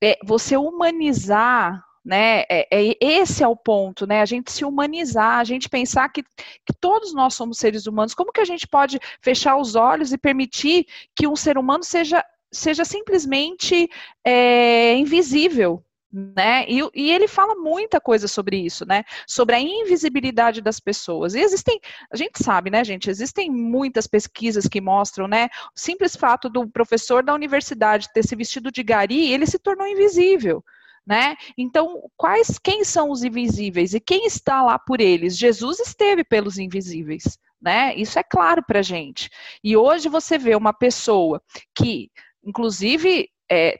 é, 0.02 0.18
você 0.24 0.56
humanizar 0.56 1.86
né? 2.06 2.44
É, 2.48 2.68
é, 2.70 2.96
esse 3.00 3.42
é 3.42 3.48
o 3.48 3.56
ponto, 3.56 4.06
né? 4.06 4.20
A 4.20 4.24
gente 4.24 4.52
se 4.52 4.64
humanizar, 4.64 5.40
a 5.40 5.44
gente 5.44 5.68
pensar 5.68 6.08
que, 6.08 6.22
que 6.22 6.72
todos 6.80 7.12
nós 7.12 7.34
somos 7.34 7.58
seres 7.58 7.86
humanos. 7.86 8.14
Como 8.14 8.32
que 8.32 8.40
a 8.40 8.44
gente 8.44 8.66
pode 8.68 9.00
fechar 9.20 9.56
os 9.56 9.74
olhos 9.74 10.12
e 10.12 10.18
permitir 10.18 10.86
que 11.16 11.26
um 11.26 11.34
ser 11.34 11.58
humano 11.58 11.82
seja, 11.82 12.24
seja 12.52 12.84
simplesmente 12.84 13.90
é, 14.24 14.94
invisível? 14.94 15.82
Né? 16.12 16.64
E, 16.68 16.80
e, 16.94 17.10
ele 17.10 17.26
fala 17.26 17.56
muita 17.56 18.00
coisa 18.00 18.28
sobre 18.28 18.56
isso, 18.56 18.86
né? 18.86 19.02
Sobre 19.26 19.56
a 19.56 19.60
invisibilidade 19.60 20.62
das 20.62 20.78
pessoas. 20.78 21.34
E 21.34 21.40
existem, 21.40 21.80
a 22.10 22.16
gente 22.16 22.42
sabe, 22.42 22.70
né, 22.70 22.84
gente? 22.84 23.10
Existem 23.10 23.50
muitas 23.50 24.06
pesquisas 24.06 24.68
que 24.68 24.80
mostram, 24.80 25.26
né? 25.26 25.48
O 25.74 25.78
simples 25.78 26.14
fato 26.14 26.48
do 26.48 26.68
professor 26.68 27.24
da 27.24 27.34
universidade 27.34 28.12
ter 28.14 28.24
se 28.24 28.36
vestido 28.36 28.70
de 28.70 28.84
gari, 28.84 29.32
ele 29.32 29.44
se 29.44 29.58
tornou 29.58 29.86
invisível 29.88 30.64
né? 31.06 31.36
Então, 31.56 32.02
quais 32.16 32.58
quem 32.58 32.82
são 32.82 33.10
os 33.10 33.22
invisíveis 33.22 33.94
e 33.94 34.00
quem 34.00 34.26
está 34.26 34.62
lá 34.62 34.78
por 34.78 35.00
eles? 35.00 35.38
Jesus 35.38 35.78
esteve 35.78 36.24
pelos 36.24 36.58
invisíveis, 36.58 37.38
né? 37.60 37.94
Isso 37.94 38.18
é 38.18 38.24
claro 38.24 38.62
para 38.66 38.82
gente. 38.82 39.30
E 39.62 39.76
hoje 39.76 40.08
você 40.08 40.36
vê 40.36 40.56
uma 40.56 40.72
pessoa 40.72 41.40
que, 41.74 42.10
inclusive, 42.44 43.28
é, 43.50 43.78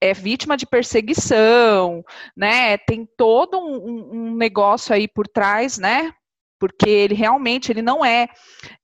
é 0.00 0.12
vítima 0.12 0.56
de 0.56 0.66
perseguição, 0.66 2.04
né? 2.36 2.76
Tem 2.78 3.08
todo 3.16 3.58
um, 3.58 4.32
um 4.32 4.34
negócio 4.34 4.92
aí 4.92 5.06
por 5.06 5.28
trás, 5.28 5.78
né? 5.78 6.12
Porque 6.58 6.88
ele 6.88 7.14
realmente 7.14 7.70
ele 7.70 7.82
não 7.82 8.04
é, 8.04 8.28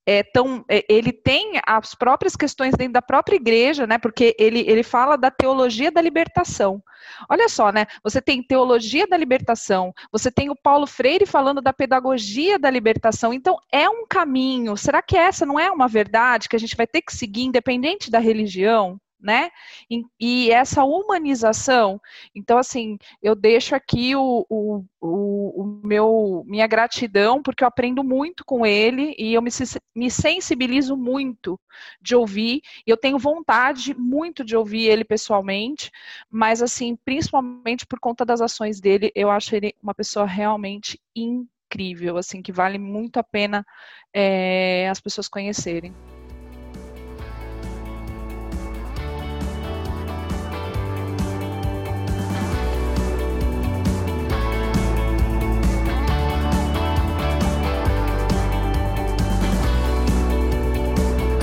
é 0.07 0.23
tão 0.23 0.65
é, 0.69 0.85
ele 0.89 1.13
tem 1.13 1.61
as 1.67 1.95
próprias 1.95 2.37
questões 2.37 2.75
dentro 2.75 2.95
da 2.95 3.03
própria 3.03 3.37
igreja, 3.37 3.87
né? 3.87 3.99
Porque 3.99 4.35
ele, 4.39 4.61
ele 4.61 4.83
fala 4.83 5.17
da 5.17 5.31
teologia 5.31 5.91
da 5.91 6.01
libertação. 6.01 6.83
Olha 7.29 7.49
só, 7.49 7.73
né? 7.73 7.87
Você 8.03 8.21
tem 8.21 8.43
teologia 8.43 9.07
da 9.07 9.17
libertação, 9.17 9.93
você 10.13 10.31
tem 10.31 10.51
o 10.51 10.57
Paulo 10.57 10.87
Freire 10.87 11.27
falando 11.27 11.61
da 11.61 11.73
pedagogia 11.73 12.59
da 12.59 12.71
libertação. 12.71 13.33
Então 13.33 13.57
é 13.73 13.89
um 13.89 14.07
caminho. 14.07 14.77
Será 14.77 15.01
que 15.01 15.17
essa 15.17 15.47
não 15.47 15.59
é 15.59 15.71
uma 15.71 15.89
verdade 15.89 16.49
que 16.49 16.57
a 16.57 16.61
gente 16.61 16.77
vai 16.77 16.87
ter 16.87 17.03
que 17.03 17.15
seguir 17.15 17.45
independente 17.45 18.11
da 18.11 18.19
religião? 18.19 19.01
Né? 19.21 19.51
E, 19.91 20.03
e, 20.19 20.51
essa 20.51 20.85
humanização, 20.85 22.01
então 22.35 22.59
assim, 22.59 22.99
eu 23.23 23.35
deixo 23.35 23.75
aqui 23.75 24.17
o, 24.17 24.47
o, 24.49 24.85
o, 25.01 25.63
o, 25.63 25.81
meu 25.85 26.45
minha 26.47 26.67
gratidão 26.67 27.43
porque 27.43 27.63
eu 27.63 27.69
aprendo 27.69 28.03
muito 28.03 28.45
com 28.45 28.65
ele 28.65 29.15
e 29.19 29.35
eu 29.35 29.43
me, 29.43 29.51
me 29.95 30.11
sensibilizo 30.11 30.97
muito 30.97 31.61
de 32.01 32.15
ouvir. 32.15 32.63
E 32.87 32.91
eu 32.91 32.97
tenho 32.97 33.19
vontade 33.19 33.95
muito 33.95 34.45
de 34.45 34.57
ouvir 34.57 34.87
ele 34.87 35.05
pessoalmente, 35.05 35.91
mas 36.31 36.63
assim, 36.63 36.97
principalmente 37.05 37.87
por 37.87 38.01
conta 38.01 38.25
das 38.25 38.41
ações 38.41 38.81
dele, 38.81 39.13
eu 39.15 39.31
acho 39.31 39.55
ele 39.55 39.75
uma 39.83 39.95
pessoa 39.95 40.27
realmente 40.27 41.01
incrível, 41.15 42.17
assim, 42.17 42.43
que 42.43 42.53
vale 42.53 42.79
muito 42.79 43.19
a 43.19 43.23
pena 43.23 43.65
é, 44.13 44.89
as 44.89 45.01
pessoas 45.01 45.29
conhecerem. 45.29 45.95